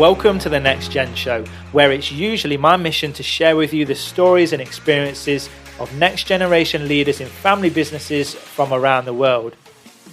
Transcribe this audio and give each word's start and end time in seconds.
Welcome 0.00 0.38
to 0.38 0.48
the 0.48 0.58
Next 0.58 0.90
Gen 0.90 1.14
Show, 1.14 1.44
where 1.72 1.92
it's 1.92 2.10
usually 2.10 2.56
my 2.56 2.78
mission 2.78 3.12
to 3.12 3.22
share 3.22 3.54
with 3.54 3.74
you 3.74 3.84
the 3.84 3.94
stories 3.94 4.54
and 4.54 4.62
experiences 4.62 5.50
of 5.78 5.94
next 5.98 6.24
generation 6.24 6.88
leaders 6.88 7.20
in 7.20 7.28
family 7.28 7.68
businesses 7.68 8.34
from 8.34 8.72
around 8.72 9.04
the 9.04 9.12
world. 9.12 9.56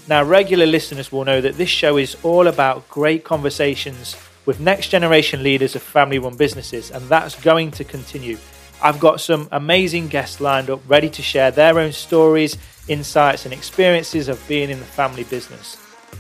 Now, 0.10 0.26
regular 0.26 0.66
listeners 0.66 1.10
will 1.10 1.24
know 1.24 1.40
that 1.40 1.56
this 1.56 1.70
show 1.70 1.96
is 1.96 2.18
all 2.24 2.48
about 2.48 2.90
great 2.90 3.24
conversations 3.24 4.18
with 4.46 4.60
next 4.60 4.90
generation 4.90 5.42
leaders 5.42 5.74
of 5.74 5.84
family 5.84 6.20
run 6.20 6.36
businesses, 6.36 6.92
and 6.92 7.08
that's 7.08 7.42
going 7.42 7.72
to 7.72 7.86
continue. 7.86 8.38
I've 8.84 9.00
got 9.00 9.22
some 9.22 9.48
amazing 9.54 10.10
guests 10.10 10.42
lined 10.42 10.70
up 10.70 10.82
ready 10.90 11.10
to 11.12 11.22
share 11.22 11.50
their 11.50 11.80
own 11.80 11.94
stories, 11.94 12.58
insights, 12.90 13.46
and 13.46 13.54
experiences 13.54 14.28
of 14.28 14.46
being 14.50 14.70
in 14.70 14.80
the 14.80 14.86
family 14.86 15.24
business. 15.24 15.78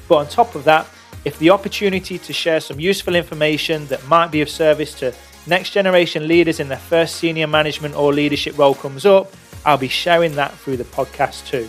But 0.07 0.19
on 0.19 0.27
top 0.29 0.55
of 0.55 0.63
that, 0.63 0.87
if 1.25 1.37
the 1.39 1.49
opportunity 1.49 2.17
to 2.17 2.33
share 2.33 2.59
some 2.59 2.79
useful 2.79 3.15
information 3.15 3.87
that 3.87 4.05
might 4.07 4.31
be 4.31 4.41
of 4.41 4.49
service 4.49 4.93
to 4.99 5.13
next 5.45 5.71
generation 5.71 6.27
leaders 6.27 6.59
in 6.59 6.67
their 6.67 6.77
first 6.77 7.15
senior 7.15 7.47
management 7.47 7.95
or 7.95 8.13
leadership 8.13 8.57
role 8.57 8.75
comes 8.75 9.05
up, 9.05 9.33
I'll 9.65 9.77
be 9.77 9.87
sharing 9.87 10.35
that 10.35 10.53
through 10.53 10.77
the 10.77 10.83
podcast 10.85 11.47
too. 11.47 11.67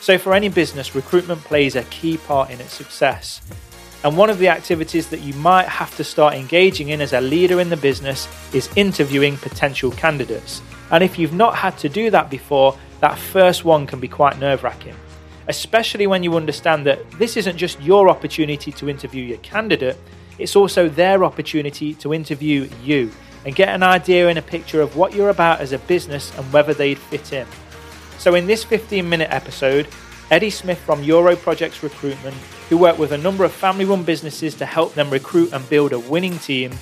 So, 0.00 0.18
for 0.18 0.34
any 0.34 0.48
business, 0.48 0.94
recruitment 0.94 1.40
plays 1.40 1.74
a 1.74 1.82
key 1.84 2.16
part 2.18 2.50
in 2.50 2.60
its 2.60 2.72
success. 2.72 3.40
And 4.04 4.16
one 4.16 4.30
of 4.30 4.38
the 4.38 4.48
activities 4.48 5.08
that 5.08 5.20
you 5.20 5.34
might 5.34 5.66
have 5.66 5.96
to 5.96 6.04
start 6.04 6.34
engaging 6.34 6.90
in 6.90 7.00
as 7.00 7.12
a 7.12 7.20
leader 7.20 7.60
in 7.60 7.70
the 7.70 7.76
business 7.76 8.28
is 8.54 8.68
interviewing 8.76 9.36
potential 9.38 9.90
candidates. 9.90 10.62
And 10.92 11.02
if 11.02 11.18
you've 11.18 11.32
not 11.32 11.56
had 11.56 11.76
to 11.78 11.88
do 11.88 12.10
that 12.10 12.30
before, 12.30 12.78
that 13.00 13.18
first 13.18 13.64
one 13.64 13.86
can 13.86 13.98
be 13.98 14.06
quite 14.06 14.38
nerve 14.38 14.62
wracking, 14.62 14.94
especially 15.48 16.06
when 16.06 16.22
you 16.22 16.36
understand 16.36 16.86
that 16.86 17.10
this 17.12 17.36
isn't 17.36 17.56
just 17.56 17.80
your 17.80 18.08
opportunity 18.08 18.72
to 18.72 18.88
interview 18.88 19.22
your 19.22 19.38
candidate, 19.38 19.96
it's 20.38 20.56
also 20.56 20.88
their 20.88 21.24
opportunity 21.24 21.94
to 21.94 22.12
interview 22.12 22.68
you 22.82 23.10
and 23.44 23.54
get 23.54 23.68
an 23.68 23.82
idea 23.82 24.28
and 24.28 24.38
a 24.38 24.42
picture 24.42 24.80
of 24.80 24.96
what 24.96 25.14
you're 25.14 25.30
about 25.30 25.60
as 25.60 25.72
a 25.72 25.78
business 25.78 26.36
and 26.36 26.52
whether 26.52 26.74
they'd 26.74 26.98
fit 26.98 27.32
in. 27.32 27.46
So, 28.18 28.34
in 28.34 28.46
this 28.46 28.64
15 28.64 29.08
minute 29.08 29.28
episode, 29.30 29.86
Eddie 30.30 30.50
Smith 30.50 30.78
from 30.78 31.02
Euro 31.04 31.36
Projects 31.36 31.82
Recruitment, 31.82 32.34
who 32.68 32.76
worked 32.76 32.98
with 32.98 33.12
a 33.12 33.18
number 33.18 33.44
of 33.44 33.52
family 33.52 33.84
run 33.84 34.02
businesses 34.02 34.54
to 34.56 34.66
help 34.66 34.94
them 34.94 35.08
recruit 35.10 35.52
and 35.52 35.68
build 35.70 35.92
a 35.92 35.98
winning 35.98 36.38
team, 36.38 36.72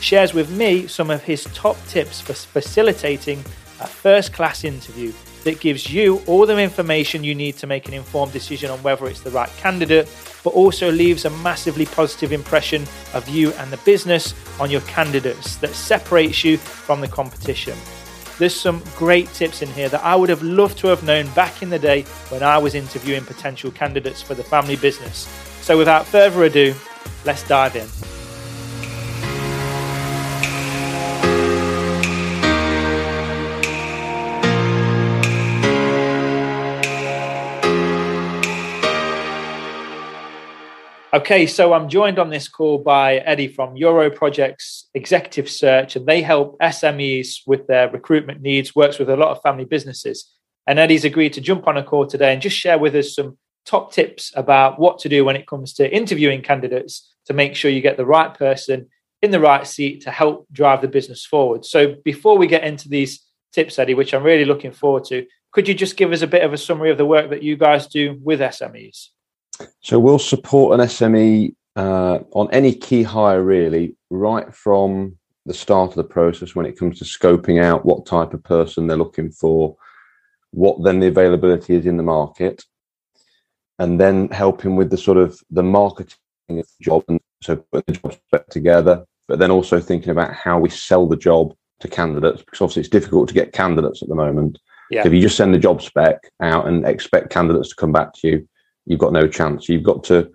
shares 0.00 0.34
with 0.34 0.50
me 0.50 0.86
some 0.86 1.10
of 1.10 1.24
his 1.24 1.44
top 1.54 1.76
tips 1.86 2.20
for 2.20 2.34
facilitating 2.34 3.38
a 3.80 3.86
first 3.86 4.34
class 4.34 4.64
interview 4.64 5.12
that 5.44 5.60
gives 5.60 5.92
you 5.92 6.22
all 6.26 6.46
the 6.46 6.58
information 6.58 7.24
you 7.24 7.34
need 7.34 7.56
to 7.58 7.66
make 7.66 7.88
an 7.88 7.94
informed 7.94 8.32
decision 8.32 8.70
on 8.70 8.78
whether 8.82 9.06
it's 9.06 9.20
the 9.20 9.30
right 9.30 9.50
candidate, 9.58 10.08
but 10.44 10.50
also 10.50 10.90
leaves 10.90 11.24
a 11.24 11.30
massively 11.30 11.86
positive 11.86 12.32
impression 12.32 12.84
of 13.14 13.28
you 13.28 13.52
and 13.54 13.72
the 13.72 13.76
business 13.78 14.34
on 14.60 14.70
your 14.70 14.80
candidates 14.82 15.56
that 15.56 15.70
separates 15.70 16.44
you 16.44 16.56
from 16.56 17.00
the 17.00 17.08
competition. 17.08 17.76
There's 18.38 18.58
some 18.58 18.82
great 18.96 19.28
tips 19.34 19.60
in 19.60 19.68
here 19.68 19.90
that 19.90 20.02
I 20.02 20.16
would 20.16 20.30
have 20.30 20.42
loved 20.42 20.78
to 20.78 20.86
have 20.86 21.02
known 21.04 21.28
back 21.34 21.62
in 21.62 21.68
the 21.68 21.78
day 21.78 22.02
when 22.30 22.42
I 22.42 22.56
was 22.56 22.74
interviewing 22.74 23.24
potential 23.24 23.70
candidates 23.70 24.22
for 24.22 24.34
the 24.34 24.44
family 24.44 24.76
business. 24.76 25.28
So, 25.60 25.76
without 25.76 26.06
further 26.06 26.44
ado, 26.44 26.74
let's 27.26 27.46
dive 27.46 27.76
in. 27.76 28.19
Okay, 41.20 41.46
so 41.46 41.74
I'm 41.74 41.90
joined 41.90 42.18
on 42.18 42.30
this 42.30 42.48
call 42.48 42.78
by 42.78 43.16
Eddie 43.16 43.48
from 43.48 43.76
Euro 43.76 44.10
Projects 44.10 44.88
Executive 44.94 45.50
Search, 45.50 45.94
and 45.94 46.06
they 46.06 46.22
help 46.22 46.58
SMEs 46.60 47.40
with 47.46 47.66
their 47.66 47.90
recruitment 47.90 48.40
needs, 48.40 48.74
works 48.74 48.98
with 48.98 49.10
a 49.10 49.18
lot 49.18 49.28
of 49.28 49.42
family 49.42 49.66
businesses. 49.66 50.32
And 50.66 50.78
Eddie's 50.78 51.04
agreed 51.04 51.34
to 51.34 51.42
jump 51.42 51.68
on 51.68 51.76
a 51.76 51.82
call 51.82 52.06
today 52.06 52.32
and 52.32 52.40
just 52.40 52.56
share 52.56 52.78
with 52.78 52.94
us 52.94 53.14
some 53.14 53.36
top 53.66 53.92
tips 53.92 54.32
about 54.34 54.78
what 54.78 54.98
to 55.00 55.10
do 55.10 55.22
when 55.22 55.36
it 55.36 55.46
comes 55.46 55.74
to 55.74 55.94
interviewing 55.94 56.40
candidates 56.40 57.14
to 57.26 57.34
make 57.34 57.54
sure 57.54 57.70
you 57.70 57.82
get 57.82 57.98
the 57.98 58.06
right 58.06 58.32
person 58.32 58.88
in 59.20 59.30
the 59.30 59.40
right 59.40 59.66
seat 59.66 60.00
to 60.04 60.10
help 60.10 60.46
drive 60.50 60.80
the 60.80 60.88
business 60.88 61.26
forward. 61.26 61.66
So 61.66 61.96
before 62.02 62.38
we 62.38 62.46
get 62.46 62.64
into 62.64 62.88
these 62.88 63.20
tips, 63.52 63.78
Eddie, 63.78 63.92
which 63.92 64.14
I'm 64.14 64.22
really 64.22 64.46
looking 64.46 64.72
forward 64.72 65.04
to, 65.08 65.26
could 65.52 65.68
you 65.68 65.74
just 65.74 65.98
give 65.98 66.12
us 66.12 66.22
a 66.22 66.26
bit 66.26 66.44
of 66.44 66.54
a 66.54 66.56
summary 66.56 66.90
of 66.90 66.96
the 66.96 67.04
work 67.04 67.28
that 67.28 67.42
you 67.42 67.58
guys 67.58 67.88
do 67.88 68.18
with 68.22 68.40
SMEs? 68.40 69.08
So 69.80 69.98
we'll 69.98 70.18
support 70.18 70.78
an 70.78 70.86
SME 70.86 71.54
uh, 71.76 72.20
on 72.32 72.48
any 72.52 72.74
key 72.74 73.02
hire, 73.02 73.42
really, 73.42 73.96
right 74.10 74.54
from 74.54 75.16
the 75.46 75.54
start 75.54 75.90
of 75.90 75.96
the 75.96 76.04
process 76.04 76.54
when 76.54 76.66
it 76.66 76.78
comes 76.78 76.98
to 76.98 77.04
scoping 77.04 77.62
out 77.62 77.84
what 77.84 78.06
type 78.06 78.34
of 78.34 78.44
person 78.44 78.86
they're 78.86 78.96
looking 78.96 79.30
for, 79.30 79.76
what 80.50 80.82
then 80.82 81.00
the 81.00 81.06
availability 81.06 81.74
is 81.74 81.86
in 81.86 81.96
the 81.96 82.02
market, 82.02 82.64
and 83.78 83.98
then 83.98 84.28
helping 84.28 84.76
with 84.76 84.90
the 84.90 84.98
sort 84.98 85.16
of 85.16 85.38
the 85.50 85.62
marketing 85.62 86.14
of 86.50 86.66
the 86.66 86.84
job 86.84 87.02
and 87.08 87.20
so 87.42 87.56
putting 87.72 87.94
the 87.94 88.00
job 88.00 88.12
spec 88.12 88.46
together, 88.48 89.04
but 89.26 89.38
then 89.38 89.50
also 89.50 89.80
thinking 89.80 90.10
about 90.10 90.34
how 90.34 90.58
we 90.58 90.68
sell 90.68 91.06
the 91.06 91.16
job 91.16 91.54
to 91.80 91.88
candidates 91.88 92.42
because 92.42 92.60
obviously 92.60 92.80
it's 92.80 92.88
difficult 92.90 93.28
to 93.28 93.34
get 93.34 93.52
candidates 93.52 94.02
at 94.02 94.08
the 94.08 94.14
moment. 94.14 94.58
Yeah. 94.90 95.02
So 95.02 95.08
if 95.08 95.14
you 95.14 95.22
just 95.22 95.36
send 95.36 95.54
the 95.54 95.58
job 95.58 95.80
spec 95.80 96.18
out 96.42 96.68
and 96.68 96.84
expect 96.84 97.30
candidates 97.30 97.70
to 97.70 97.76
come 97.76 97.92
back 97.92 98.12
to 98.14 98.28
you, 98.28 98.48
you've 98.86 99.00
got 99.00 99.12
no 99.12 99.28
chance. 99.28 99.68
You've 99.68 99.82
got 99.82 100.04
to 100.04 100.30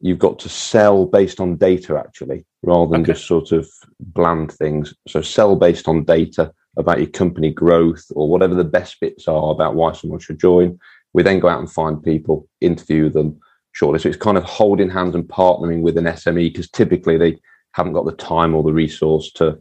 you've 0.00 0.18
got 0.18 0.38
to 0.40 0.48
sell 0.48 1.06
based 1.06 1.40
on 1.40 1.56
data 1.56 1.96
actually, 1.98 2.44
rather 2.62 2.90
than 2.90 3.02
okay. 3.02 3.12
just 3.12 3.26
sort 3.26 3.52
of 3.52 3.68
bland 4.00 4.52
things. 4.52 4.94
So 5.08 5.22
sell 5.22 5.56
based 5.56 5.88
on 5.88 6.04
data 6.04 6.52
about 6.76 6.98
your 6.98 7.08
company 7.08 7.50
growth 7.50 8.04
or 8.14 8.28
whatever 8.28 8.54
the 8.54 8.64
best 8.64 9.00
bits 9.00 9.28
are 9.28 9.50
about 9.50 9.74
why 9.74 9.92
someone 9.92 10.18
should 10.18 10.40
join. 10.40 10.78
We 11.12 11.22
then 11.22 11.40
go 11.40 11.48
out 11.48 11.60
and 11.60 11.70
find 11.70 12.02
people, 12.02 12.48
interview 12.60 13.08
them 13.08 13.38
shortly. 13.72 14.00
So 14.00 14.08
it's 14.08 14.18
kind 14.18 14.36
of 14.36 14.44
holding 14.44 14.90
hands 14.90 15.14
and 15.14 15.24
partnering 15.24 15.82
with 15.82 15.96
an 15.96 16.04
SME 16.04 16.52
because 16.52 16.68
typically 16.70 17.16
they 17.16 17.38
haven't 17.72 17.92
got 17.92 18.04
the 18.04 18.12
time 18.12 18.54
or 18.54 18.62
the 18.62 18.72
resource 18.72 19.30
to 19.32 19.60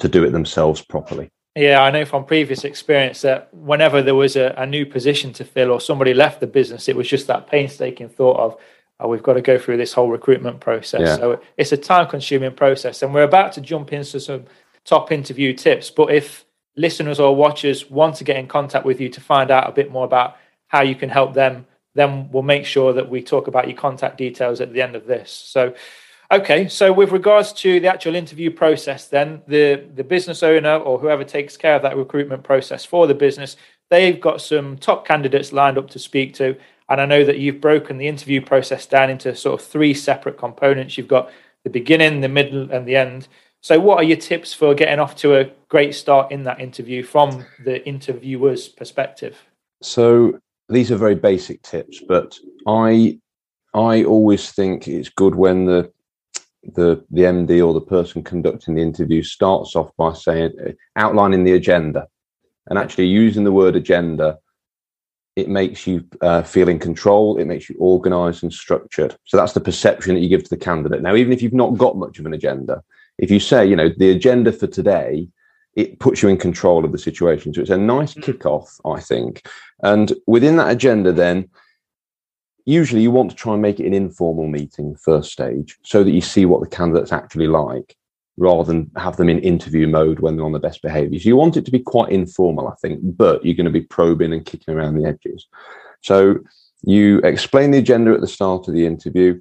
to 0.00 0.08
do 0.08 0.24
it 0.24 0.30
themselves 0.30 0.80
properly. 0.80 1.30
Yeah, 1.54 1.82
I 1.82 1.90
know 1.90 2.06
from 2.06 2.24
previous 2.24 2.64
experience 2.64 3.20
that 3.22 3.52
whenever 3.52 4.02
there 4.02 4.14
was 4.14 4.36
a, 4.36 4.54
a, 4.56 4.66
new 4.66 4.86
position 4.86 5.34
to 5.34 5.44
fill 5.44 5.70
or 5.70 5.80
somebody 5.80 6.14
left 6.14 6.40
the 6.40 6.46
business, 6.46 6.88
it 6.88 6.96
was 6.96 7.06
just 7.06 7.26
that 7.26 7.46
painstaking 7.46 8.08
thought 8.08 8.38
of, 8.38 8.56
oh, 9.00 9.08
we've 9.08 9.22
got 9.22 9.34
to 9.34 9.42
go 9.42 9.58
through 9.58 9.76
this 9.76 9.92
whole 9.92 10.08
recruitment 10.08 10.60
process. 10.60 11.00
Yeah. 11.00 11.16
So 11.16 11.40
it's 11.58 11.72
a 11.72 11.76
time 11.76 12.08
consuming 12.08 12.54
process. 12.54 13.02
And 13.02 13.12
we're 13.12 13.24
about 13.24 13.52
to 13.52 13.60
jump 13.60 13.92
into 13.92 14.18
some 14.18 14.44
top 14.84 15.12
interview 15.12 15.52
tips. 15.52 15.90
But 15.90 16.14
if 16.14 16.46
listeners 16.76 17.20
or 17.20 17.36
watchers 17.36 17.90
want 17.90 18.16
to 18.16 18.24
get 18.24 18.36
in 18.36 18.46
contact 18.46 18.86
with 18.86 18.98
you 18.98 19.10
to 19.10 19.20
find 19.20 19.50
out 19.50 19.68
a 19.68 19.72
bit 19.72 19.90
more 19.90 20.06
about 20.06 20.38
how 20.68 20.82
you 20.82 20.94
can 20.94 21.10
help 21.10 21.34
them, 21.34 21.66
then 21.94 22.30
we'll 22.30 22.42
make 22.42 22.64
sure 22.64 22.94
that 22.94 23.10
we 23.10 23.22
talk 23.22 23.46
about 23.46 23.68
your 23.68 23.76
contact 23.76 24.16
details 24.16 24.62
at 24.62 24.72
the 24.72 24.80
end 24.80 24.96
of 24.96 25.06
this. 25.06 25.30
So 25.30 25.74
Okay, 26.32 26.66
so 26.66 26.94
with 26.94 27.12
regards 27.12 27.52
to 27.52 27.78
the 27.78 27.88
actual 27.88 28.14
interview 28.14 28.50
process, 28.50 29.06
then 29.06 29.42
the 29.46 29.84
the 29.94 30.02
business 30.02 30.42
owner 30.42 30.76
or 30.76 30.98
whoever 30.98 31.24
takes 31.24 31.58
care 31.58 31.76
of 31.76 31.82
that 31.82 31.94
recruitment 31.94 32.42
process 32.42 32.86
for 32.86 33.06
the 33.06 33.14
business, 33.14 33.58
they've 33.90 34.18
got 34.18 34.40
some 34.40 34.78
top 34.78 35.06
candidates 35.06 35.52
lined 35.52 35.76
up 35.76 35.90
to 35.90 35.98
speak 35.98 36.32
to, 36.34 36.56
and 36.88 37.02
I 37.02 37.04
know 37.04 37.22
that 37.22 37.38
you've 37.38 37.60
broken 37.60 37.98
the 37.98 38.08
interview 38.08 38.40
process 38.40 38.86
down 38.86 39.10
into 39.10 39.36
sort 39.36 39.60
of 39.60 39.66
three 39.66 39.92
separate 39.92 40.38
components. 40.38 40.96
You've 40.96 41.06
got 41.06 41.30
the 41.64 41.70
beginning, 41.70 42.22
the 42.22 42.30
middle, 42.30 42.72
and 42.72 42.88
the 42.88 42.96
end. 42.96 43.28
So, 43.60 43.78
what 43.78 43.98
are 43.98 44.02
your 44.02 44.16
tips 44.16 44.54
for 44.54 44.74
getting 44.74 45.00
off 45.00 45.14
to 45.16 45.38
a 45.38 45.50
great 45.68 45.94
start 45.94 46.32
in 46.32 46.44
that 46.44 46.62
interview 46.62 47.02
from 47.02 47.44
the 47.62 47.86
interviewer's 47.86 48.68
perspective? 48.68 49.36
So, 49.82 50.38
these 50.70 50.90
are 50.90 50.96
very 50.96 51.14
basic 51.14 51.60
tips, 51.60 52.00
but 52.08 52.38
I 52.66 53.18
I 53.74 54.04
always 54.04 54.50
think 54.52 54.88
it's 54.88 55.10
good 55.10 55.34
when 55.34 55.66
the 55.66 55.92
the 56.62 57.04
the 57.10 57.22
MD 57.22 57.64
or 57.64 57.74
the 57.74 57.80
person 57.80 58.22
conducting 58.22 58.74
the 58.74 58.82
interview 58.82 59.22
starts 59.22 59.74
off 59.74 59.90
by 59.96 60.12
saying 60.12 60.52
outlining 60.96 61.44
the 61.44 61.52
agenda, 61.52 62.06
and 62.68 62.78
actually 62.78 63.06
using 63.06 63.44
the 63.44 63.52
word 63.52 63.76
agenda, 63.76 64.38
it 65.36 65.48
makes 65.48 65.86
you 65.86 66.04
uh, 66.20 66.42
feel 66.42 66.68
in 66.68 66.78
control. 66.78 67.38
It 67.38 67.46
makes 67.46 67.68
you 67.68 67.76
organised 67.80 68.42
and 68.42 68.52
structured. 68.52 69.16
So 69.24 69.36
that's 69.36 69.54
the 69.54 69.60
perception 69.60 70.14
that 70.14 70.20
you 70.20 70.28
give 70.28 70.44
to 70.44 70.50
the 70.50 70.56
candidate. 70.56 71.02
Now, 71.02 71.14
even 71.14 71.32
if 71.32 71.42
you've 71.42 71.52
not 71.52 71.78
got 71.78 71.96
much 71.96 72.18
of 72.18 72.26
an 72.26 72.34
agenda, 72.34 72.82
if 73.18 73.30
you 73.30 73.40
say, 73.40 73.66
you 73.66 73.76
know, 73.76 73.90
the 73.96 74.10
agenda 74.10 74.52
for 74.52 74.66
today, 74.66 75.28
it 75.74 75.98
puts 76.00 76.22
you 76.22 76.28
in 76.28 76.36
control 76.36 76.84
of 76.84 76.92
the 76.92 76.98
situation. 76.98 77.54
So 77.54 77.60
it's 77.60 77.70
a 77.70 77.78
nice 77.78 78.14
mm. 78.14 78.22
kickoff, 78.22 78.78
I 78.84 79.00
think. 79.00 79.46
And 79.82 80.12
within 80.26 80.56
that 80.56 80.70
agenda, 80.70 81.12
then 81.12 81.48
usually 82.64 83.02
you 83.02 83.10
want 83.10 83.30
to 83.30 83.36
try 83.36 83.52
and 83.52 83.62
make 83.62 83.80
it 83.80 83.86
an 83.86 83.94
informal 83.94 84.46
meeting 84.46 84.96
first 84.96 85.32
stage 85.32 85.78
so 85.82 86.04
that 86.04 86.12
you 86.12 86.20
see 86.20 86.46
what 86.46 86.60
the 86.60 86.76
candidate's 86.76 87.12
actually 87.12 87.46
like 87.46 87.96
rather 88.38 88.64
than 88.64 88.90
have 88.96 89.16
them 89.16 89.28
in 89.28 89.38
interview 89.40 89.86
mode 89.86 90.20
when 90.20 90.36
they're 90.36 90.46
on 90.46 90.52
the 90.52 90.58
best 90.58 90.80
behaviors. 90.80 91.24
You 91.24 91.36
want 91.36 91.56
it 91.56 91.64
to 91.66 91.70
be 91.70 91.80
quite 91.80 92.10
informal, 92.10 92.68
I 92.68 92.74
think, 92.80 93.00
but 93.02 93.44
you're 93.44 93.54
going 93.54 93.66
to 93.66 93.70
be 93.70 93.82
probing 93.82 94.32
and 94.32 94.44
kicking 94.44 94.74
around 94.74 94.96
the 94.96 95.06
edges. 95.06 95.46
So 96.00 96.38
you 96.82 97.18
explain 97.18 97.70
the 97.70 97.78
agenda 97.78 98.12
at 98.12 98.20
the 98.20 98.26
start 98.26 98.68
of 98.68 98.74
the 98.74 98.86
interview, 98.86 99.40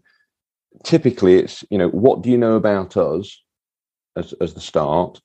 typically 0.84 1.36
it's 1.36 1.64
you 1.70 1.78
know 1.78 1.90
what 1.90 2.22
do 2.22 2.30
you 2.30 2.38
know 2.38 2.56
about 2.56 2.98
us 2.98 3.42
as, 4.16 4.34
as 4.42 4.54
the 4.54 4.62
start 4.62 5.22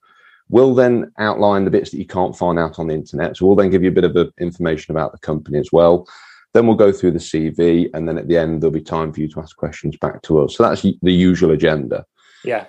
we'll 0.49 0.75
then 0.75 1.11
outline 1.19 1.65
the 1.65 1.71
bits 1.71 1.91
that 1.91 1.99
you 1.99 2.07
can't 2.07 2.37
find 2.37 2.59
out 2.59 2.79
on 2.79 2.89
the 2.89 2.95
internet 2.95 3.37
so 3.37 3.47
we'll 3.47 3.57
then 3.57 3.71
give 3.71 3.83
you 3.83 3.89
a 3.89 3.95
bit 3.95 4.05
of 4.05 4.33
information 4.41 4.93
about 4.93 5.13
the 5.13 5.19
company 5.19 5.59
as 5.59 5.71
well 5.73 6.07
then 6.55 6.67
we'll 6.67 6.77
go 6.77 6.93
through 6.93 7.11
the 7.11 7.19
cv 7.19 7.91
and 7.93 8.09
then 8.09 8.17
at 8.17 8.29
the 8.29 8.37
end 8.37 8.63
there'll 8.63 8.73
be 8.73 8.81
time 8.81 9.13
for 9.13 9.21
you 9.21 9.29
to 9.29 9.41
ask 9.41 9.57
questions 9.57 9.97
back 9.99 10.23
to 10.23 10.41
us. 10.41 10.57
So 10.57 10.63
that's 10.63 10.83
the 10.83 11.13
usual 11.13 11.51
agenda. 11.51 12.05
Yeah. 12.45 12.67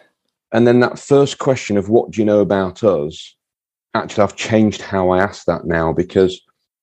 And 0.51 0.67
then 0.67 0.79
that 0.81 0.99
first 0.99 1.37
question 1.37 1.77
of 1.77 1.89
what 1.89 2.11
do 2.11 2.21
you 2.21 2.25
know 2.25 2.39
about 2.39 2.83
us 2.83 3.35
actually 3.93 4.23
i've 4.23 4.35
changed 4.35 4.81
how 4.81 5.09
i 5.09 5.19
ask 5.19 5.45
that 5.45 5.65
now 5.65 5.91
because 5.91 6.39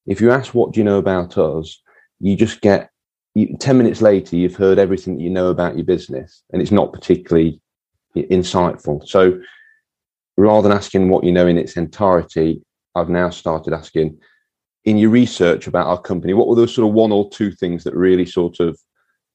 if 0.06 0.20
you 0.20 0.30
ask 0.32 0.54
what 0.54 0.72
do 0.72 0.80
you 0.80 0.84
know 0.84 0.98
about 0.98 1.38
us 1.38 1.80
you 2.18 2.34
just 2.34 2.60
get 2.60 2.90
you, 3.34 3.56
10 3.58 3.76
minutes 3.76 4.00
later, 4.00 4.36
you've 4.36 4.56
heard 4.56 4.78
everything 4.78 5.16
that 5.16 5.22
you 5.22 5.30
know 5.30 5.48
about 5.48 5.76
your 5.76 5.84
business 5.84 6.42
and 6.52 6.62
it's 6.62 6.70
not 6.70 6.92
particularly 6.92 7.60
insightful. 8.16 9.06
So 9.06 9.40
rather 10.36 10.68
than 10.68 10.76
asking 10.76 11.08
what 11.08 11.24
you 11.24 11.32
know 11.32 11.46
in 11.46 11.58
its 11.58 11.76
entirety, 11.76 12.62
I've 12.94 13.08
now 13.08 13.30
started 13.30 13.74
asking 13.74 14.18
in 14.84 14.98
your 14.98 15.10
research 15.10 15.66
about 15.66 15.86
our 15.86 16.00
company, 16.00 16.34
what 16.34 16.48
were 16.48 16.56
those 16.56 16.74
sort 16.74 16.88
of 16.88 16.94
one 16.94 17.12
or 17.12 17.28
two 17.30 17.50
things 17.50 17.84
that 17.84 17.94
really 17.94 18.26
sort 18.26 18.60
of 18.60 18.78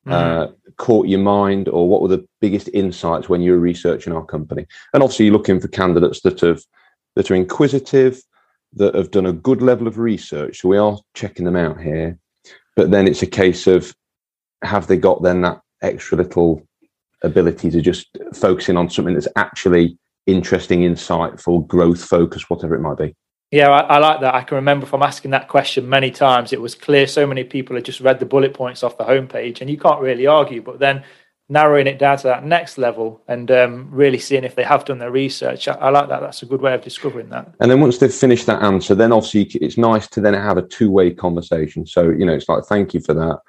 mm. 0.07 0.11
uh, 0.11 0.51
caught 0.77 1.07
your 1.07 1.19
mind 1.19 1.67
or 1.69 1.89
what 1.89 2.01
were 2.01 2.07
the 2.07 2.27
biggest 2.39 2.69
insights 2.73 3.29
when 3.29 3.41
you 3.41 3.51
were 3.51 3.59
researching 3.59 4.13
our 4.13 4.25
company? 4.25 4.65
And 4.93 5.01
obviously 5.01 5.25
you're 5.25 5.33
looking 5.33 5.59
for 5.59 5.67
candidates 5.69 6.21
that 6.21 6.41
have, 6.41 6.61
that 7.15 7.31
are 7.31 7.35
inquisitive, 7.35 8.21
that 8.73 8.93
have 8.93 9.09
done 9.09 9.25
a 9.25 9.33
good 9.33 9.61
level 9.61 9.87
of 9.87 9.97
research. 9.97 10.61
So 10.61 10.69
we 10.69 10.77
are 10.77 10.97
checking 11.15 11.45
them 11.45 11.55
out 11.55 11.81
here 11.81 12.19
but 12.79 12.91
then 12.91 13.09
it's 13.09 13.21
a 13.21 13.27
case 13.27 13.67
of 13.67 13.93
have 14.63 14.87
they 14.87 14.95
got 14.95 15.21
then 15.21 15.41
that 15.41 15.59
extra 15.81 16.17
little 16.17 16.65
ability 17.23 17.69
to 17.71 17.81
just 17.81 18.07
focus 18.33 18.69
in 18.69 18.77
on 18.77 18.89
something 18.89 19.15
that's 19.15 19.27
actually 19.35 19.97
interesting, 20.27 20.79
insightful, 20.83 21.67
growth 21.67 22.01
focused, 22.01 22.49
whatever 22.49 22.75
it 22.75 22.79
might 22.79 22.97
be. 22.97 23.13
Yeah, 23.51 23.69
I, 23.69 23.95
I, 23.95 23.97
like 23.97 24.21
that. 24.21 24.35
I 24.35 24.43
can 24.43 24.55
remember 24.55 24.85
from 24.85 25.01
asking 25.01 25.31
that 25.31 25.47
question 25.47 25.89
many 25.89 26.11
times. 26.11 26.53
It 26.53 26.61
was 26.61 26.75
clear 26.75 27.07
so 27.07 27.25
many 27.25 27.43
people 27.43 27.75
had 27.75 27.85
just 27.85 27.99
read 27.99 28.19
the 28.19 28.25
bullet 28.25 28.53
points 28.53 28.83
off 28.83 28.97
the 28.97 29.05
homepage, 29.05 29.61
and 29.61 29.69
you 29.69 29.77
can't 29.77 30.01
really 30.01 30.27
argue. 30.27 30.61
But 30.61 30.79
then 30.79 31.03
narrowing 31.51 31.87
it 31.87 31.97
down 31.97 32.15
to 32.15 32.27
that 32.27 32.45
next 32.45 32.77
level 32.77 33.21
and 33.27 33.49
um, 33.49 33.89
really 33.91 34.19
seeing 34.19 34.43
if 34.43 34.53
they 34.53 34.63
have 34.63 34.85
done 34.85 34.99
their 34.99 35.11
research. 35.11 35.67
I, 35.67 35.73
I, 35.73 35.89
like 35.89 36.07
that. 36.09 36.21
That's 36.21 36.43
a 36.43 36.45
good 36.45 36.61
way 36.61 36.75
of 36.75 36.83
discovering 36.83 37.29
that. 37.29 37.51
And 37.59 37.71
then 37.71 37.81
once 37.81 37.97
they've 37.97 38.13
finished 38.13 38.45
that 38.45 38.61
answer, 38.61 38.93
then 38.93 39.11
obviously 39.11 39.43
it's 39.59 39.77
nice 39.77 40.07
to 40.09 40.21
then 40.21 40.35
have 40.35 40.57
a 40.57 40.61
two 40.61 40.91
way 40.91 41.11
conversation. 41.11 41.87
So, 41.87 42.09
you 42.09 42.25
know, 42.25 42.33
it's 42.33 42.47
like, 42.47 42.65
thank 42.65 42.93
you 42.93 42.99
for 42.99 43.15
that. 43.15 43.39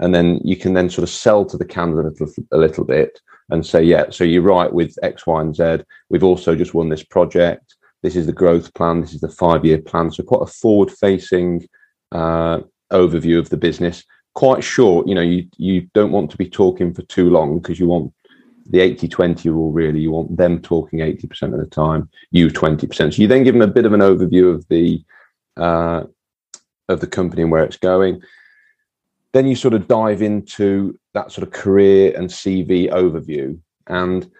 And 0.00 0.14
then 0.14 0.40
you 0.42 0.56
can 0.56 0.72
then 0.72 0.88
sort 0.88 1.02
of 1.02 1.10
sell 1.10 1.44
to 1.44 1.58
the 1.58 1.64
candidate 1.64 2.18
a 2.18 2.24
little, 2.24 2.44
a 2.52 2.56
little 2.56 2.84
bit 2.84 3.20
and 3.50 3.64
say, 3.64 3.82
yeah, 3.82 4.06
so 4.08 4.24
you're 4.24 4.40
right 4.40 4.72
with 4.72 4.96
X, 5.02 5.26
Y, 5.26 5.40
and 5.40 5.54
Z. 5.54 5.84
We've 6.08 6.24
also 6.24 6.56
just 6.56 6.72
won 6.72 6.88
this 6.88 7.04
project. 7.04 7.76
This 8.02 8.16
is 8.16 8.26
the 8.26 8.32
growth 8.32 8.72
plan. 8.74 9.00
This 9.00 9.14
is 9.14 9.20
the 9.20 9.28
five 9.28 9.64
year 9.64 9.80
plan. 9.80 10.10
So, 10.10 10.22
quite 10.22 10.42
a 10.42 10.52
forward 10.52 10.90
facing 10.90 11.66
uh, 12.10 12.60
overview 12.92 13.38
of 13.38 13.48
the 13.48 13.56
business 13.56 14.04
quite 14.34 14.64
short. 14.64 15.06
You 15.06 15.14
know, 15.14 15.22
you 15.22 15.46
you 15.56 15.88
don't 15.94 16.12
want 16.12 16.30
to 16.30 16.36
be 16.36 16.48
talking 16.48 16.92
for 16.94 17.02
too 17.02 17.30
long 17.30 17.58
because 17.58 17.78
you 17.78 17.86
want 17.86 18.12
the 18.66 18.78
80-20 18.78 19.46
rule 19.46 19.72
really. 19.72 20.00
You 20.00 20.12
want 20.12 20.36
them 20.36 20.60
talking 20.60 21.00
80% 21.00 21.52
of 21.52 21.58
the 21.58 21.66
time, 21.66 22.08
you 22.30 22.48
20%. 22.48 22.94
So 22.94 23.20
you 23.20 23.26
then 23.26 23.42
give 23.42 23.54
them 23.54 23.68
a 23.68 23.72
bit 23.72 23.86
of 23.86 23.92
an 23.92 24.00
overview 24.00 24.54
of 24.54 24.66
the 24.68 25.02
uh, 25.56 26.04
of 26.88 27.00
the 27.00 27.06
company 27.06 27.42
and 27.42 27.50
where 27.50 27.64
it's 27.64 27.76
going. 27.76 28.22
Then 29.32 29.46
you 29.46 29.56
sort 29.56 29.74
of 29.74 29.88
dive 29.88 30.22
into 30.22 30.98
that 31.14 31.32
sort 31.32 31.46
of 31.46 31.52
career 31.52 32.14
and 32.16 32.28
CV 32.28 32.90
overview. 32.90 33.58
And 33.86 34.30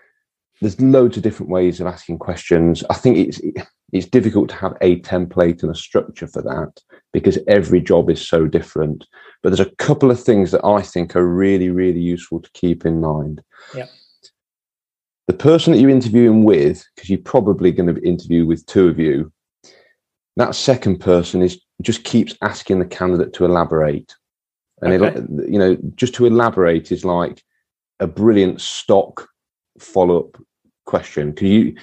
there's 0.63 0.81
loads 0.81 1.17
of 1.17 1.23
different 1.23 1.51
ways 1.51 1.81
of 1.81 1.87
asking 1.87 2.19
questions. 2.19 2.85
I 2.89 2.95
think 2.95 3.19
it's 3.19 3.41
it's 3.93 4.07
difficult 4.07 4.49
to 4.49 4.55
have 4.55 4.75
a 4.81 5.01
template 5.01 5.63
and 5.63 5.71
a 5.71 5.75
structure 5.75 6.27
for 6.27 6.41
that 6.43 6.81
because 7.13 7.39
every 7.47 7.81
job 7.81 8.09
is 8.09 8.27
so 8.27 8.47
different. 8.47 9.05
But 9.43 9.51
there's 9.51 9.69
a 9.69 9.75
couple 9.77 10.11
of 10.11 10.23
things 10.23 10.51
that 10.53 10.65
I 10.65 10.81
think 10.81 11.15
are 11.15 11.27
really, 11.27 11.69
really 11.69 12.01
useful 12.01 12.41
to 12.41 12.51
keep 12.55 12.87
in 12.87 13.01
mind. 13.01 13.43
Yeah. 13.75 13.87
The 15.27 15.35
person 15.35 15.73
that 15.73 15.81
you're 15.81 15.91
interviewing 15.91 16.45
with, 16.45 16.85
because 16.95 17.11
you're 17.11 17.19
probably 17.19 17.71
going 17.73 17.95
to 17.95 18.03
interview 18.03 18.47
with 18.47 18.65
two 18.67 18.89
of 18.89 18.99
you, 18.99 19.31
that 20.37 20.55
second 20.55 21.01
person 21.01 21.43
is 21.43 21.61
just 21.83 22.05
keeps 22.05 22.35
asking 22.41 22.79
the 22.79 22.87
candidate 22.87 23.33
to 23.35 23.45
elaborate. 23.45 24.15
And 24.81 24.93
okay. 24.95 25.19
it, 25.19 25.51
you 25.51 25.59
know, 25.59 25.77
just 25.97 26.15
to 26.15 26.25
elaborate 26.25 26.91
is 26.93 27.05
like 27.05 27.43
a 28.01 28.07
brilliant 28.07 28.61
stock 28.61 29.29
follow-up 29.79 30.41
question. 30.93 31.31
Because 31.31 31.49
you 31.49 31.75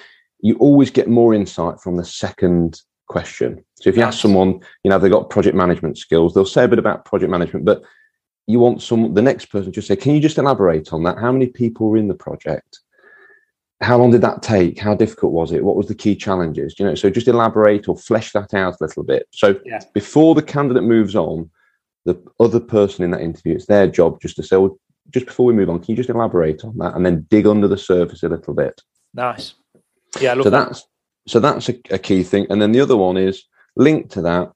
you 0.42 0.54
always 0.56 0.90
get 0.90 1.08
more 1.08 1.34
insight 1.34 1.80
from 1.80 1.96
the 1.96 2.04
second 2.04 2.80
question. 3.08 3.62
So 3.80 3.90
if 3.90 3.96
you 3.96 4.02
ask 4.02 4.18
someone, 4.20 4.60
you 4.84 4.90
know, 4.90 4.98
they've 4.98 5.10
got 5.18 5.28
project 5.28 5.56
management 5.56 5.98
skills, 5.98 6.32
they'll 6.32 6.46
say 6.56 6.64
a 6.64 6.68
bit 6.68 6.78
about 6.78 7.04
project 7.04 7.30
management, 7.30 7.66
but 7.66 7.82
you 8.46 8.58
want 8.58 8.80
some 8.80 9.14
the 9.14 9.28
next 9.30 9.46
person 9.46 9.66
to 9.66 9.72
just 9.78 9.88
say, 9.88 9.96
can 9.96 10.14
you 10.14 10.20
just 10.20 10.38
elaborate 10.38 10.92
on 10.92 11.02
that? 11.04 11.18
How 11.18 11.32
many 11.32 11.48
people 11.48 11.88
were 11.88 11.96
in 11.96 12.08
the 12.08 12.22
project? 12.26 12.80
How 13.82 13.96
long 13.98 14.10
did 14.12 14.22
that 14.22 14.42
take? 14.42 14.78
How 14.78 14.94
difficult 14.94 15.32
was 15.32 15.52
it? 15.52 15.64
What 15.64 15.76
was 15.76 15.88
the 15.88 16.02
key 16.02 16.14
challenges? 16.14 16.78
You 16.78 16.86
know, 16.86 16.94
so 16.94 17.10
just 17.10 17.28
elaborate 17.28 17.88
or 17.88 17.96
flesh 17.96 18.32
that 18.32 18.54
out 18.54 18.74
a 18.80 18.84
little 18.84 19.04
bit. 19.04 19.26
So 19.32 19.58
yeah. 19.64 19.80
before 19.94 20.34
the 20.34 20.48
candidate 20.54 20.84
moves 20.84 21.16
on, 21.16 21.50
the 22.04 22.16
other 22.38 22.60
person 22.60 23.04
in 23.04 23.10
that 23.10 23.26
interview, 23.28 23.54
it's 23.54 23.66
their 23.66 23.88
job 23.88 24.20
just 24.20 24.36
to 24.36 24.42
say, 24.42 24.56
well, 24.56 24.78
just 25.10 25.26
before 25.26 25.46
we 25.46 25.54
move 25.54 25.70
on, 25.70 25.80
can 25.80 25.90
you 25.92 25.96
just 25.96 26.10
elaborate 26.10 26.64
on 26.64 26.76
that 26.78 26.94
and 26.94 27.04
then 27.04 27.26
dig 27.30 27.46
under 27.46 27.68
the 27.68 27.78
surface 27.78 28.22
a 28.22 28.28
little 28.28 28.54
bit? 28.54 28.80
Nice. 29.14 29.54
Yeah, 30.20 30.34
so 30.42 30.50
that's 30.50 30.84
so 31.26 31.40
that's 31.40 31.68
a, 31.68 31.74
a 31.90 31.98
key 31.98 32.22
thing. 32.22 32.46
And 32.50 32.60
then 32.60 32.72
the 32.72 32.80
other 32.80 32.96
one 32.96 33.16
is 33.16 33.44
linked 33.76 34.10
to 34.12 34.22
that. 34.22 34.52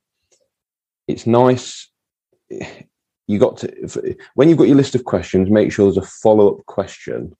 It's 1.06 1.27
nice. 1.27 1.89
You 3.27 3.39
got 3.39 3.56
to 3.59 4.17
when 4.35 4.49
you've 4.49 4.59
got 4.59 4.69
your 4.69 4.77
list 4.77 4.95
of 4.95 5.05
questions, 5.05 5.51
make 5.51 5.73
sure 5.73 5.87
there's 5.87 5.97
a 5.97 6.11
follow 6.23 6.55
up 6.55 6.67
question 6.67 7.35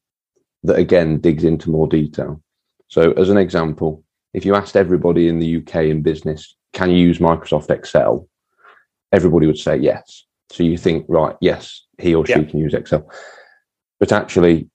that 0.63 0.79
again 0.79 1.21
digs 1.21 1.45
into 1.45 1.71
more 1.71 1.87
detail. 1.87 2.41
So, 2.89 3.13
as 3.13 3.29
an 3.29 3.37
example, 3.37 4.03
if 4.33 4.45
you 4.45 4.55
asked 4.55 4.77
everybody 4.77 5.29
in 5.29 5.39
the 5.39 5.57
UK 5.59 5.85
in 5.85 6.03
business, 6.03 6.57
can 6.73 6.91
you 6.91 6.97
use 6.97 7.19
Microsoft 7.19 7.71
Excel? 7.71 8.29
Everybody 9.13 9.47
would 9.47 9.59
say 9.59 9.77
yes. 9.77 10.25
So 10.51 10.63
you 10.63 10.77
think, 10.77 11.07
right, 11.09 11.37
yes, 11.41 11.87
he 11.99 12.15
or 12.15 12.27
she 12.27 12.33
yeah. 12.33 12.43
can 12.43 12.59
use 12.59 12.75
Excel. 12.75 13.11
But 14.01 14.13
actually, 14.13 14.69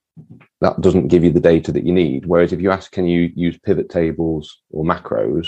that 0.61 0.81
doesn't 0.81 1.07
give 1.07 1.23
you 1.23 1.31
the 1.31 1.39
data 1.39 1.71
that 1.71 1.85
you 1.85 1.93
need. 1.93 2.25
Whereas 2.25 2.51
if 2.51 2.61
you 2.61 2.71
ask, 2.71 2.91
can 2.91 3.05
you 3.05 3.31
use 3.35 3.57
pivot 3.59 3.89
tables 3.89 4.61
or 4.71 4.83
macros, 4.83 5.47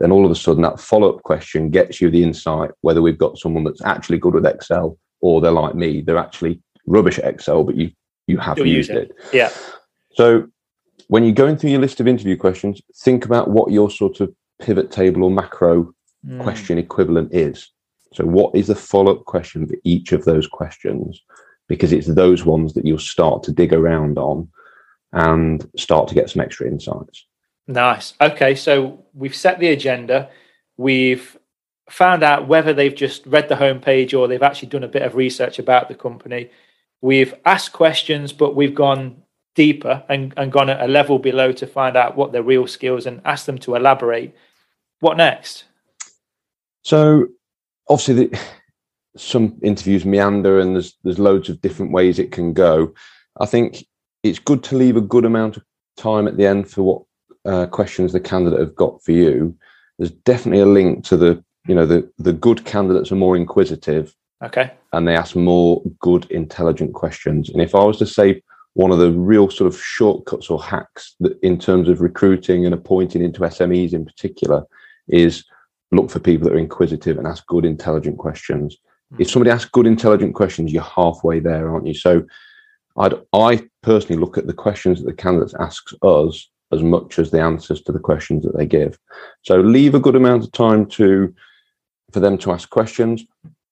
then 0.00 0.10
all 0.10 0.24
of 0.24 0.30
a 0.30 0.34
sudden 0.34 0.62
that 0.62 0.80
follow 0.80 1.14
up 1.14 1.22
question 1.22 1.70
gets 1.70 2.00
you 2.00 2.10
the 2.10 2.22
insight 2.22 2.70
whether 2.80 3.02
we've 3.02 3.18
got 3.18 3.38
someone 3.38 3.64
that's 3.64 3.84
actually 3.84 4.18
good 4.18 4.34
with 4.34 4.46
Excel 4.46 4.98
or 5.20 5.40
they're 5.40 5.50
like 5.50 5.74
me, 5.74 6.00
they're 6.00 6.16
actually 6.16 6.62
rubbish 6.86 7.18
at 7.18 7.26
Excel, 7.26 7.64
but 7.64 7.76
you 7.76 7.90
you 8.26 8.36
have 8.38 8.58
You'll 8.58 8.68
used 8.68 8.90
it. 8.90 9.10
it. 9.10 9.16
Yeah. 9.32 9.50
So 10.12 10.48
when 11.08 11.24
you're 11.24 11.32
going 11.32 11.56
through 11.56 11.70
your 11.70 11.80
list 11.80 11.98
of 11.98 12.06
interview 12.06 12.36
questions, 12.36 12.80
think 12.94 13.24
about 13.24 13.50
what 13.50 13.72
your 13.72 13.90
sort 13.90 14.20
of 14.20 14.32
pivot 14.60 14.90
table 14.90 15.24
or 15.24 15.30
macro 15.30 15.92
mm. 16.26 16.42
question 16.42 16.78
equivalent 16.78 17.34
is. 17.34 17.70
So 18.12 18.24
what 18.24 18.54
is 18.54 18.66
the 18.66 18.74
follow 18.74 19.16
up 19.16 19.24
question 19.24 19.66
for 19.66 19.76
each 19.84 20.12
of 20.12 20.24
those 20.24 20.46
questions? 20.46 21.22
Because 21.68 21.92
it's 21.92 22.06
those 22.06 22.44
ones 22.44 22.74
that 22.74 22.84
you'll 22.84 22.98
start 22.98 23.42
to 23.44 23.52
dig 23.52 23.72
around 23.72 24.18
on 24.18 24.48
and 25.12 25.68
start 25.76 26.08
to 26.08 26.14
get 26.14 26.28
some 26.28 26.40
extra 26.40 26.66
insights. 26.66 27.26
Nice. 27.66 28.14
Okay, 28.20 28.54
so 28.54 29.04
we've 29.14 29.36
set 29.36 29.58
the 29.58 29.68
agenda. 29.68 30.30
We've 30.76 31.38
found 31.90 32.22
out 32.22 32.48
whether 32.48 32.72
they've 32.72 32.94
just 32.94 33.26
read 33.26 33.48
the 33.48 33.54
homepage 33.54 34.18
or 34.18 34.26
they've 34.26 34.42
actually 34.42 34.68
done 34.68 34.84
a 34.84 34.88
bit 34.88 35.02
of 35.02 35.14
research 35.14 35.58
about 35.58 35.88
the 35.88 35.94
company. 35.94 36.50
We've 37.00 37.34
asked 37.44 37.72
questions, 37.72 38.32
but 38.32 38.56
we've 38.56 38.74
gone 38.74 39.22
deeper 39.54 40.04
and, 40.08 40.32
and 40.36 40.52
gone 40.52 40.70
at 40.70 40.80
a 40.80 40.88
level 40.88 41.18
below 41.18 41.52
to 41.52 41.66
find 41.66 41.96
out 41.96 42.16
what 42.16 42.32
their 42.32 42.42
real 42.42 42.66
skills 42.66 43.06
and 43.06 43.20
ask 43.24 43.46
them 43.46 43.58
to 43.58 43.74
elaborate. 43.74 44.34
What 45.00 45.16
next? 45.16 45.64
So, 46.82 47.28
obviously, 47.88 48.14
the, 48.14 48.40
some 49.16 49.58
interviews 49.62 50.04
meander 50.04 50.58
and 50.60 50.74
there's 50.74 50.96
there's 51.04 51.18
loads 51.18 51.48
of 51.48 51.60
different 51.60 51.92
ways 51.92 52.18
it 52.18 52.32
can 52.32 52.52
go. 52.52 52.94
I 53.40 53.46
think 53.46 53.86
it's 54.22 54.38
good 54.38 54.62
to 54.64 54.76
leave 54.76 54.96
a 54.96 55.02
good 55.02 55.24
amount 55.24 55.56
of 55.56 55.64
time 55.96 56.28
at 56.28 56.36
the 56.36 56.46
end 56.46 56.70
for 56.70 56.82
what 56.82 57.02
uh, 57.44 57.66
questions 57.66 58.12
the 58.12 58.20
candidate 58.20 58.60
have 58.60 58.74
got 58.74 59.02
for 59.02 59.12
you. 59.12 59.56
There's 59.98 60.10
definitely 60.10 60.60
a 60.60 60.66
link 60.66 61.04
to 61.06 61.16
the 61.16 61.42
you 61.66 61.74
know 61.74 61.86
the 61.86 62.10
the 62.18 62.32
good 62.32 62.64
candidates 62.64 63.12
are 63.12 63.16
more 63.16 63.36
inquisitive. 63.36 64.14
Okay. 64.42 64.70
And 64.92 65.06
they 65.06 65.16
ask 65.16 65.34
more 65.34 65.82
good, 65.98 66.30
intelligent 66.30 66.94
questions. 66.94 67.50
And 67.50 67.60
if 67.60 67.74
I 67.74 67.82
was 67.82 67.98
to 67.98 68.06
say 68.06 68.40
one 68.74 68.92
of 68.92 68.98
the 68.98 69.10
real 69.10 69.50
sort 69.50 69.66
of 69.66 69.80
shortcuts 69.80 70.48
or 70.48 70.62
hacks 70.62 71.16
that 71.18 71.36
in 71.42 71.58
terms 71.58 71.88
of 71.88 72.00
recruiting 72.00 72.64
and 72.64 72.72
appointing 72.72 73.22
into 73.22 73.40
SMEs 73.40 73.92
in 73.92 74.04
particular 74.04 74.64
is 75.08 75.44
look 75.90 76.08
for 76.08 76.20
people 76.20 76.48
that 76.48 76.54
are 76.54 76.58
inquisitive 76.60 77.18
and 77.18 77.26
ask 77.26 77.44
good, 77.46 77.64
intelligent 77.64 78.18
questions 78.18 78.76
if 79.12 79.28
hmm. 79.28 79.32
somebody 79.32 79.50
asks 79.50 79.70
good, 79.70 79.86
intelligent 79.86 80.34
questions, 80.34 80.72
you're 80.72 80.82
halfway 80.82 81.40
there, 81.40 81.70
aren't 81.70 81.86
you? 81.86 81.94
So 81.94 82.24
I'd, 82.98 83.14
I 83.32 83.62
personally 83.82 84.20
look 84.20 84.36
at 84.36 84.46
the 84.46 84.52
questions 84.52 85.00
that 85.00 85.06
the 85.06 85.22
candidates 85.22 85.54
asks 85.58 85.94
us 86.02 86.50
as 86.72 86.82
much 86.82 87.18
as 87.18 87.30
the 87.30 87.40
answers 87.40 87.80
to 87.82 87.92
the 87.92 87.98
questions 87.98 88.44
that 88.44 88.56
they 88.56 88.66
give. 88.66 88.98
So 89.42 89.60
leave 89.60 89.94
a 89.94 90.00
good 90.00 90.16
amount 90.16 90.44
of 90.44 90.52
time 90.52 90.86
to 90.86 91.34
for 92.12 92.20
them 92.20 92.38
to 92.38 92.52
ask 92.52 92.70
questions, 92.70 93.24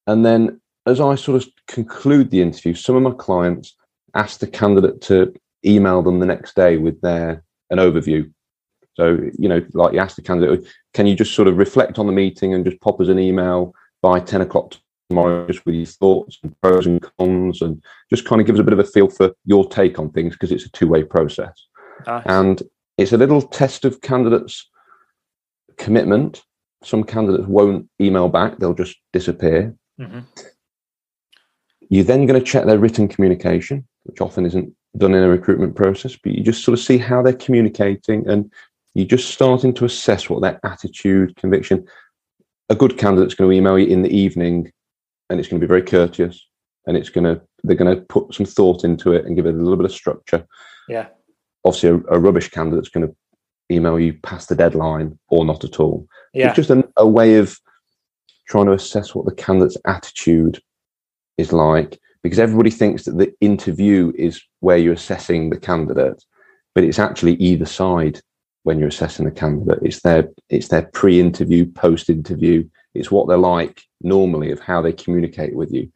and 0.07 0.25
then 0.25 0.61
as 0.87 1.01
I 1.01 1.15
sort 1.15 1.43
of 1.43 1.49
conclude 1.69 2.31
the 2.31 2.43
interview, 2.43 2.75
some 2.75 2.95
of 2.95 3.03
my 3.03 3.13
clients 3.13 3.75
ask 4.15 4.41
the 4.41 4.47
candidate 4.47 5.01
to 5.03 5.35
email 5.65 6.03
them 6.03 6.21
the 6.21 6.27
next 6.27 6.55
day 6.55 6.77
with 6.77 7.01
their 7.01 7.43
an 7.71 7.79
overview. 7.79 8.31
So 8.95 9.19
you 9.39 9.49
know, 9.49 9.65
like 9.73 9.95
you 9.95 9.99
ask 9.99 10.17
the 10.17 10.23
candidate, 10.23 10.67
can 10.95 11.07
you 11.07 11.15
just 11.15 11.35
sort 11.35 11.49
of 11.49 11.57
reflect 11.57 11.99
on 11.99 12.07
the 12.07 12.13
meeting 12.13 12.55
and 12.55 12.65
just 12.65 12.81
pop 12.81 13.01
us 13.01 13.09
an 13.09 13.19
email 13.19 13.75
by 14.03 14.21
ten 14.21 14.43
o'clock 14.43 14.75
tomorrow 15.09 15.47
just 15.47 15.65
with 15.65 15.75
your 15.75 15.87
thoughts 15.87 16.39
and 16.43 16.61
pros 16.61 16.87
and 16.87 17.05
cons 17.19 17.63
and 17.63 17.83
just 18.11 18.25
kind 18.25 18.41
of 18.41 18.47
gives 18.47 18.59
a 18.59 18.65
bit 18.65 18.73
of 18.73 18.79
a 18.79 18.85
feel 18.85 19.09
for 19.09 19.33
your 19.45 19.69
take 19.69 19.99
on 19.99 20.11
things 20.11 20.35
because 20.35 20.53
it's 20.53 20.65
a 20.65 20.71
two-way 20.71 21.05
process 21.05 21.67
nice. 22.07 22.25
and 22.27 22.63
it's 22.99 23.13
a 23.13 23.17
little 23.17 23.43
test 23.43 23.85
of 23.85 24.01
candidates 24.01 24.69
commitment 25.77 26.43
some 26.83 27.05
candidates 27.05 27.47
won't 27.47 27.89
email 28.01 28.29
back 28.29 28.59
they'll 28.59 28.75
just 28.75 28.97
disappear 29.13 29.75
mm-hmm. 30.01 30.21
you're 31.89 32.05
then 32.05 32.27
going 32.27 32.39
to 32.39 32.47
check 32.47 32.65
their 32.67 32.79
written 32.79 33.07
communication 33.07 33.87
which 34.05 34.21
often 34.21 34.45
isn't 34.47 34.73
done 34.97 35.15
in 35.15 35.23
a 35.23 35.29
recruitment 35.29 35.77
process 35.77 36.17
but 36.17 36.33
you 36.33 36.43
just 36.43 36.65
sort 36.65 36.77
of 36.77 36.85
see 36.85 36.99
how 36.99 37.23
they're 37.23 37.33
communicating 37.33 38.27
and 38.29 38.51
you're 38.95 39.07
just 39.07 39.31
starting 39.31 39.75
to 39.75 39.85
assess 39.85 40.31
what 40.31 40.41
their 40.41 40.59
attitude 40.65 41.37
conviction 41.37 41.87
a 42.69 42.75
good 42.75 42.99
candidate's 42.99 43.35
going 43.35 43.49
to 43.51 43.57
email 43.57 43.79
you 43.79 43.87
in 43.87 44.03
the 44.03 44.11
evening 44.11 44.73
and 45.29 45.39
it's 45.39 45.49
going 45.49 45.61
to 45.61 45.67
be 45.67 45.69
very 45.69 45.83
courteous 45.83 46.47
and 46.87 46.97
it's 46.97 47.11
going 47.11 47.25
to 47.25 47.41
they're 47.65 47.77
going 47.77 47.95
to 47.95 48.03
put 48.03 48.33
some 48.35 48.47
thought 48.47 48.85
into 48.85 49.13
it 49.13 49.25
and 49.25 49.37
give 49.37 49.47
it 49.47 49.55
a 49.55 49.59
little 49.59 49.77
bit 49.77 49.87
of 49.87 49.93
structure. 49.93 50.47
Yeah. 50.89 51.09
Obviously 51.65 51.89
a, 51.91 51.95
a 52.15 52.19
rubbish 52.19 52.51
candidate's 52.51 52.89
going 52.89 53.09
to 53.09 53.17
email 53.71 53.99
you 53.99 54.15
past 54.15 54.49
the 54.49 54.55
deadline 54.55 55.19
or 55.29 55.45
not 55.45 55.65
at 55.65 55.81
all. 55.81 56.07
Yeah. 56.33 56.49
it's 56.49 56.57
just 56.57 56.71
a, 56.71 56.89
a 56.97 57.07
way 57.07 57.37
of 57.37 57.59
trying 58.47 58.67
to 58.67 58.73
assess 58.73 59.15
what 59.15 59.27
the 59.27 59.35
candidate's 59.35 59.79
attitude 59.87 60.61
is 61.39 61.53
like 61.53 61.99
because 62.23 62.39
everybody 62.39 62.71
thinks 62.71 63.05
that 63.05 63.19
the 63.19 63.33
interview 63.41 64.13
is 64.17 64.41
where 64.61 64.79
you're 64.79 64.95
assessing 64.95 65.51
the 65.51 65.59
candidate 65.59 66.25
but 66.77 66.85
it's 66.85 66.99
actually 66.99 67.35
either 67.35 67.65
side 67.65 68.21
when 68.67 68.81
you're 68.81 68.89
assessing 68.89 69.25
the 69.25 69.31
candidate. 69.31 69.79
It's 69.81 70.03
their 70.03 70.29
it's 70.51 70.69
their 70.69 70.83
pre-interview 70.93 71.67
post-interview 71.67 72.69
it's 72.99 73.11
what 73.11 73.29
they're 73.29 73.37
like 73.37 73.83
normally 74.03 74.51
of 74.51 74.61
how 74.61 74.81
they 74.81 74.93
communicate 74.93 75.55
with 75.55 75.73
you. 75.73 75.91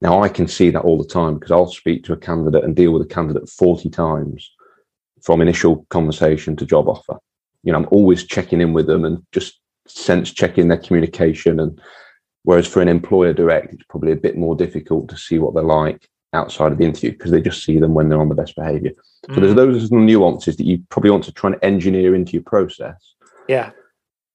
Now, 0.00 0.22
I 0.22 0.28
can 0.28 0.48
see 0.48 0.70
that 0.70 0.82
all 0.82 0.98
the 0.98 1.08
time 1.08 1.34
because 1.34 1.52
I'll 1.52 1.70
speak 1.70 2.02
to 2.04 2.12
a 2.12 2.16
candidate 2.16 2.64
and 2.64 2.74
deal 2.74 2.92
with 2.92 3.02
a 3.02 3.14
candidate 3.14 3.48
40 3.48 3.88
times 3.90 4.50
from 5.22 5.40
initial 5.40 5.86
conversation 5.90 6.56
to 6.56 6.66
job 6.66 6.88
offer. 6.88 7.18
You 7.62 7.72
know, 7.72 7.78
I'm 7.78 7.88
always 7.92 8.24
checking 8.24 8.60
in 8.60 8.72
with 8.72 8.88
them 8.88 9.04
and 9.04 9.24
just 9.30 9.60
sense 9.86 10.32
checking 10.32 10.68
their 10.68 10.78
communication. 10.78 11.60
And 11.60 11.80
whereas 12.42 12.66
for 12.66 12.82
an 12.82 12.88
employer 12.88 13.32
direct, 13.32 13.74
it's 13.74 13.84
probably 13.88 14.10
a 14.10 14.16
bit 14.16 14.36
more 14.36 14.56
difficult 14.56 15.08
to 15.10 15.16
see 15.16 15.38
what 15.38 15.54
they're 15.54 15.62
like 15.62 16.08
outside 16.32 16.72
of 16.72 16.78
the 16.78 16.84
interview 16.84 17.12
because 17.12 17.30
they 17.30 17.40
just 17.40 17.64
see 17.64 17.78
them 17.78 17.94
when 17.94 18.08
they're 18.08 18.20
on 18.20 18.28
the 18.28 18.34
best 18.34 18.56
behavior. 18.56 18.92
So 19.26 19.32
mm. 19.34 19.40
there's 19.40 19.54
those 19.54 19.92
nuances 19.92 20.56
that 20.56 20.66
you 20.66 20.82
probably 20.88 21.10
want 21.10 21.24
to 21.24 21.32
try 21.32 21.52
and 21.52 21.58
engineer 21.62 22.14
into 22.14 22.32
your 22.32 22.42
process. 22.42 23.14
Yeah. 23.48 23.70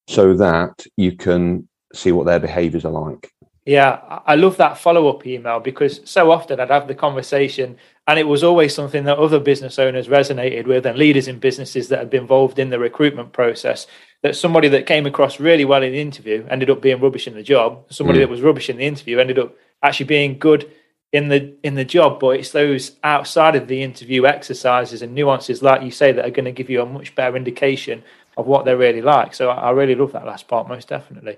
So 0.08 0.34
that 0.36 0.86
you 0.96 1.17
can 1.17 1.67
see 1.94 2.12
what 2.12 2.25
their 2.25 2.39
behaviors 2.39 2.86
are 2.86 2.91
like. 2.91 3.32
Yeah, 3.67 4.00
I 4.25 4.36
love 4.36 4.56
that 4.58 4.77
follow 4.77 5.10
up 5.10 5.27
email 5.27 5.60
because 5.60 6.00
so 6.06 6.32
often 6.32 6.58
I'd 6.58 6.70
have 6.70 6.88
the 6.88 6.96
conversation 6.96 7.77
and 8.08 8.17
it 8.17 8.25
was 8.25 8.41
always 8.41 8.74
something 8.74 9.03
that 9.03 9.17
other 9.17 9.41
business 9.41 9.77
owners 9.77 10.08
resonated 10.08 10.67
with 10.67 10.86
and 10.86 10.98
leaders 10.98 11.27
in 11.27 11.39
businesses 11.39 11.89
that 11.89 12.00
had 12.00 12.10
been 12.10 12.22
involved 12.22 12.60
in 12.60 12.70
the 12.70 12.79
recruitment 12.79 13.34
process. 13.34 13.86
That 14.24 14.38
somebody 14.38 14.70
that 14.70 14.86
came 14.86 15.06
across 15.06 15.41
really 15.41 15.65
well 15.65 15.84
in 15.84 15.91
the 15.91 16.00
interview 16.00 16.48
ended 16.50 16.70
up 16.70 16.82
being 16.82 17.01
rubbish 17.01 17.27
in 17.27 17.34
the 17.34 17.44
job. 17.44 17.84
Somebody 17.89 18.20
mm. 18.20 18.22
that 18.22 18.29
was 18.29 18.39
rubbish 18.39 18.70
in 18.70 18.77
the 18.77 18.86
interview 18.86 19.20
ended 19.20 19.38
up 19.38 19.53
actually 19.84 20.06
being 20.06 20.39
good 20.39 20.72
in 21.12 21.27
the 21.27 21.53
in 21.62 21.75
the 21.75 21.84
job. 21.84 22.22
But 22.22 22.38
it's 22.38 22.51
those 22.51 22.96
outside 23.03 23.58
of 23.58 23.67
the 23.67 23.84
interview 23.84 24.25
exercises 24.25 25.01
and 25.01 25.13
nuances, 25.13 25.62
like 25.62 25.82
you 25.82 25.91
say, 25.91 26.13
that 26.13 26.25
are 26.25 26.32
going 26.32 26.46
to 26.46 26.51
give 26.53 26.70
you 26.70 26.82
a 26.82 26.86
much 26.86 27.15
better 27.15 27.36
indication 27.36 28.01
of 28.38 28.48
what 28.48 28.63
they're 28.63 28.77
really 28.77 29.01
like. 29.01 29.34
So 29.34 29.50
I, 29.50 29.56
I 29.56 29.72
really 29.72 29.96
love 29.96 30.13
that 30.13 30.25
last 30.25 30.48
part, 30.48 30.70
most 30.70 30.88
definitely. 30.88 31.38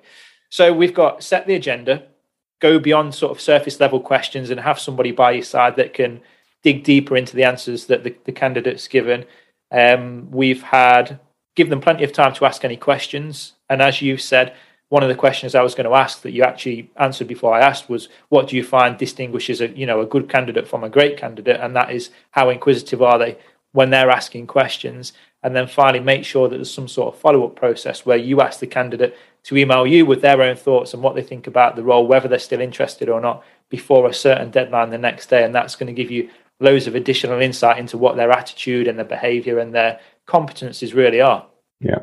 So 0.50 0.74
we've 0.74 0.94
got 0.94 1.24
set 1.24 1.48
the 1.48 1.56
agenda, 1.56 2.04
go 2.60 2.80
beyond 2.80 3.16
sort 3.16 3.32
of 3.32 3.42
surface 3.42 3.80
level 3.80 4.00
questions 4.00 4.50
and 4.50 4.60
have 4.60 4.80
somebody 4.80 5.12
by 5.12 5.32
your 5.32 5.44
side 5.44 5.76
that 5.78 5.94
can 5.94 6.22
dig 6.64 6.84
deeper 6.84 7.16
into 7.16 7.36
the 7.36 7.44
answers 7.44 7.86
that 7.86 8.04
the, 8.04 8.16
the 8.26 8.32
candidate's 8.32 8.88
given. 8.88 9.26
Um, 9.72 10.30
we've 10.32 10.64
had 10.64 11.20
give 11.56 11.70
them 11.70 11.82
plenty 11.82 12.04
of 12.04 12.14
time 12.14 12.34
to 12.34 12.46
ask 12.46 12.64
any 12.64 12.78
questions. 12.78 13.54
And 13.70 13.82
as 13.82 14.02
you 14.02 14.18
said, 14.18 14.56
one 14.90 15.04
of 15.04 15.10
the 15.10 15.16
questions 15.16 15.54
I 15.54 15.62
was 15.62 15.76
going 15.76 15.90
to 15.90 15.96
ask 15.96 16.22
that 16.22 16.32
you 16.32 16.44
actually 16.44 16.90
answered 16.96 17.28
before 17.28 17.54
I 17.54 17.60
asked 17.60 17.90
was, 17.90 18.10
what 18.30 18.48
do 18.48 18.56
you 18.56 18.64
find 18.64 18.98
distinguishes 18.98 19.62
a 19.62 19.68
you 19.70 19.86
know 19.86 20.02
a 20.02 20.06
good 20.06 20.30
candidate 20.30 20.68
from 20.68 20.84
a 20.84 20.90
great 20.90 21.18
candidate? 21.18 21.60
And 21.60 21.76
that 21.76 21.92
is 21.92 22.10
how 22.32 22.50
inquisitive 22.50 23.02
are 23.02 23.20
they 23.20 23.38
when 23.72 23.92
they're 23.92 24.10
asking 24.10 24.48
questions? 24.48 25.14
And 25.44 25.56
then 25.56 25.68
finally, 25.68 26.04
make 26.04 26.26
sure 26.26 26.50
that 26.50 26.56
there's 26.56 26.74
some 26.74 26.88
sort 26.88 27.14
of 27.14 27.20
follow 27.20 27.46
up 27.46 27.56
process 27.56 28.06
where 28.06 28.18
you 28.18 28.42
ask 28.42 28.60
the 28.60 28.68
candidate 28.68 29.16
to 29.44 29.58
email 29.58 29.88
you 29.88 30.06
with 30.06 30.22
their 30.22 30.42
own 30.42 30.56
thoughts 30.56 30.94
and 30.94 31.02
what 31.02 31.16
they 31.16 31.22
think 31.22 31.48
about 31.48 31.76
the 31.76 31.84
role, 31.84 32.06
whether 32.06 32.28
they're 32.28 32.40
still 32.40 32.62
interested 32.62 33.10
or 33.10 33.22
not, 33.22 33.44
before 33.70 34.08
a 34.08 34.14
certain 34.14 34.52
deadline 34.52 34.90
the 34.90 34.98
next 34.98 35.30
day. 35.30 35.44
And 35.44 35.54
that's 35.54 35.76
going 35.76 35.88
to 35.88 35.94
give 35.94 36.12
you 36.12 36.30
loads 36.60 36.88
of 36.88 36.96
additional 36.96 37.42
insight 37.42 37.78
into 37.78 37.98
what 37.98 38.18
their 38.18 38.32
attitude 38.32 38.88
and 38.88 38.98
their 38.98 39.06
behavior 39.06 39.60
and 39.60 39.74
their 39.74 40.00
competencies 40.28 40.94
really 40.94 41.22
are. 41.22 41.46
Yeah. 41.80 42.00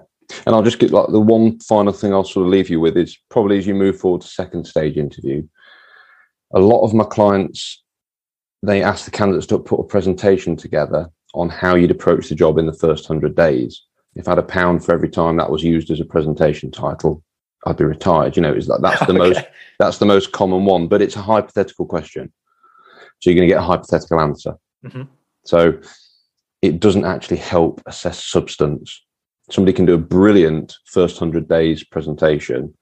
And 0.47 0.55
I'll 0.55 0.62
just 0.62 0.78
get 0.78 0.90
like 0.90 1.09
the 1.11 1.21
one 1.21 1.59
final 1.61 1.93
thing 1.93 2.12
I'll 2.12 2.25
sort 2.25 2.47
of 2.47 2.52
leave 2.52 2.71
you 2.71 2.81
with 2.81 2.97
is 2.97 3.16
probably 3.31 3.59
as 3.59 3.66
you 3.66 3.75
move 3.75 3.99
forward 3.99 4.23
to 4.23 4.28
second 4.28 4.66
stage 4.66 4.97
interview, 4.97 5.47
a 6.55 6.59
lot 6.59 6.83
of 6.83 6.95
my 6.95 7.05
clients 7.05 7.83
they 8.62 8.83
ask 8.83 9.05
the 9.05 9.11
candidates 9.11 9.47
to 9.47 9.59
put 9.59 9.81
a 9.81 9.85
presentation 9.85 10.57
together 10.57 11.09
on 11.35 11.49
how 11.49 11.75
you'd 11.75 11.90
approach 11.90 12.28
the 12.28 12.35
job 12.35 12.59
in 12.59 12.66
the 12.66 12.73
first 12.73 13.07
hundred 13.07 13.37
days. 13.37 13.83
If 14.17 14.27
I 14.27 14.33
had 14.33 14.39
a 14.39 14.43
pound 14.43 14.85
for 14.85 14.93
every 14.93 15.11
time 15.11 15.37
that 15.37 15.51
was 15.51 15.63
used 15.63 15.91
as 15.91 16.01
a 16.01 16.05
presentation 16.05 16.71
title, 16.71 17.23
I'd 17.67 17.77
be 17.77 17.85
retired. 17.85 18.37
You 18.37 18.43
know, 18.43 18.53
is 18.53 18.67
that 18.67 18.81
that's 18.81 19.05
the 19.07 19.13
okay. 19.19 19.19
most 19.19 19.41
that's 19.79 19.99
the 19.99 20.07
most 20.07 20.33
common 20.33 20.65
one, 20.65 20.89
but 20.89 21.03
it's 21.03 21.17
a 21.17 21.23
hypothetical 21.23 21.85
question, 21.85 22.33
so 23.21 23.31
you're 23.31 23.37
going 23.37 23.49
to 23.49 23.55
get 23.55 23.63
a 23.63 23.67
hypothetical 23.67 24.21
answer. 24.21 24.55
Mm-hmm. 24.85 25.03
So 25.45 25.79
it 26.63 26.81
doesn't 26.81 27.05
actually 27.05 27.37
help 27.37 27.83
assess 27.87 28.25
substance. 28.25 29.05
Somebody 29.51 29.75
can 29.75 29.85
do 29.85 29.95
a 29.95 29.99
brilliant 29.99 30.77
first 30.87 31.19
hundred 31.19 31.49
days 31.49 31.85
presentation. 31.85 32.75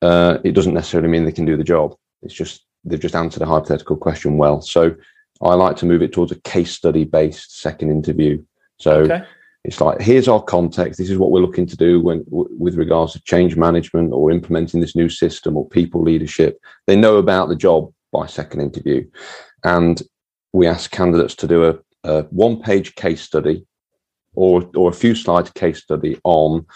Uh, 0.00 0.38
it 0.44 0.52
doesn't 0.52 0.74
necessarily 0.74 1.08
mean 1.08 1.24
they 1.24 1.30
can 1.30 1.44
do 1.44 1.56
the 1.56 1.62
job. 1.62 1.94
It's 2.22 2.34
just 2.34 2.64
they've 2.84 2.98
just 2.98 3.14
answered 3.14 3.42
a 3.42 3.46
hypothetical 3.46 3.96
question 3.96 4.38
well. 4.38 4.62
So 4.62 4.96
I 5.42 5.54
like 5.54 5.76
to 5.76 5.86
move 5.86 6.02
it 6.02 6.12
towards 6.12 6.32
a 6.32 6.40
case 6.40 6.72
study 6.72 7.04
based 7.04 7.60
second 7.60 7.90
interview. 7.90 8.42
So. 8.78 9.00
Okay 9.00 9.24
it's 9.64 9.80
like 9.80 10.00
here's 10.00 10.28
our 10.28 10.42
context. 10.42 10.98
This 10.98 11.10
is 11.10 11.18
what 11.18 11.30
we're 11.30 11.40
looking 11.40 11.66
to 11.66 11.76
do 11.76 12.00
when 12.00 12.24
w- 12.24 12.48
with 12.58 12.74
regards 12.74 13.12
to 13.12 13.22
change 13.22 13.56
management 13.56 14.12
or 14.12 14.30
implementing 14.30 14.80
this 14.80 14.96
new 14.96 15.08
system 15.08 15.56
or 15.56 15.68
people 15.68 16.02
leadership. 16.02 16.60
They 16.86 16.96
know 16.96 17.16
about 17.16 17.48
the 17.48 17.56
job 17.56 17.92
by 18.12 18.26
second 18.26 18.60
interview. 18.60 19.08
And 19.64 20.02
we 20.52 20.66
ask 20.66 20.90
candidates 20.90 21.36
to 21.36 21.46
do 21.46 21.64
a, 21.64 21.78
a 22.04 22.22
one 22.24 22.60
page 22.60 22.96
case 22.96 23.22
study 23.22 23.64
or 24.34 24.68
or 24.74 24.90
a 24.90 24.94
few 24.94 25.14
slide 25.14 25.54
case 25.54 25.80
study 25.80 26.20
on 26.24 26.66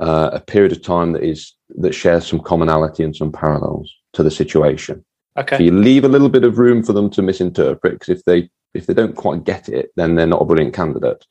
uh, 0.00 0.30
a 0.32 0.40
period 0.40 0.72
of 0.72 0.82
time 0.82 1.12
that 1.12 1.22
is 1.22 1.54
that 1.76 1.94
shares 1.94 2.26
some 2.26 2.40
commonality 2.40 3.04
and 3.04 3.14
some 3.14 3.30
parallels 3.30 3.94
to 4.12 4.24
the 4.24 4.30
situation. 4.30 5.04
Okay. 5.36 5.58
So 5.58 5.62
you 5.62 5.72
leave 5.72 6.04
a 6.04 6.08
little 6.08 6.28
bit 6.28 6.44
of 6.44 6.58
room 6.58 6.82
for 6.82 6.92
them 6.92 7.10
to 7.10 7.22
misinterpret 7.22 7.94
because 7.94 8.08
if 8.08 8.24
they 8.24 8.50
if 8.74 8.86
they 8.86 8.94
don't 8.94 9.14
quite 9.14 9.44
get 9.44 9.68
it 9.68 9.90
then 9.94 10.16
they're 10.16 10.26
not 10.26 10.42
a 10.42 10.44
brilliant 10.44 10.74
candidate 10.74 11.24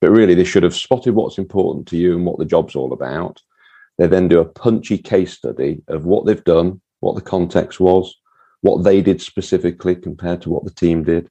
but 0.00 0.10
really, 0.10 0.34
they 0.34 0.44
should 0.44 0.62
have 0.62 0.74
spotted 0.74 1.14
what's 1.14 1.38
important 1.38 1.86
to 1.88 1.96
you 1.96 2.16
and 2.16 2.24
what 2.24 2.38
the 2.38 2.44
job's 2.44 2.74
all 2.74 2.92
about. 2.92 3.42
They 3.98 4.06
then 4.06 4.28
do 4.28 4.40
a 4.40 4.46
punchy 4.46 4.96
case 4.96 5.34
study 5.34 5.82
of 5.88 6.06
what 6.06 6.24
they've 6.24 6.44
done, 6.44 6.80
what 7.00 7.16
the 7.16 7.20
context 7.20 7.80
was, 7.80 8.14
what 8.62 8.82
they 8.82 9.02
did 9.02 9.20
specifically 9.20 9.94
compared 9.94 10.40
to 10.42 10.50
what 10.50 10.64
the 10.64 10.70
team 10.70 11.04
did, 11.04 11.28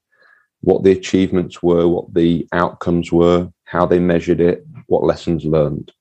what 0.61 0.83
the 0.83 0.91
achievements 0.91 1.63
were, 1.63 1.87
what 1.87 2.13
the 2.13 2.47
outcomes 2.51 3.11
were, 3.11 3.49
how 3.65 3.85
they 3.85 3.99
measured 3.99 4.41
it, 4.41 4.65
what 4.87 5.03
lessons 5.03 5.45
learned. 5.45 5.91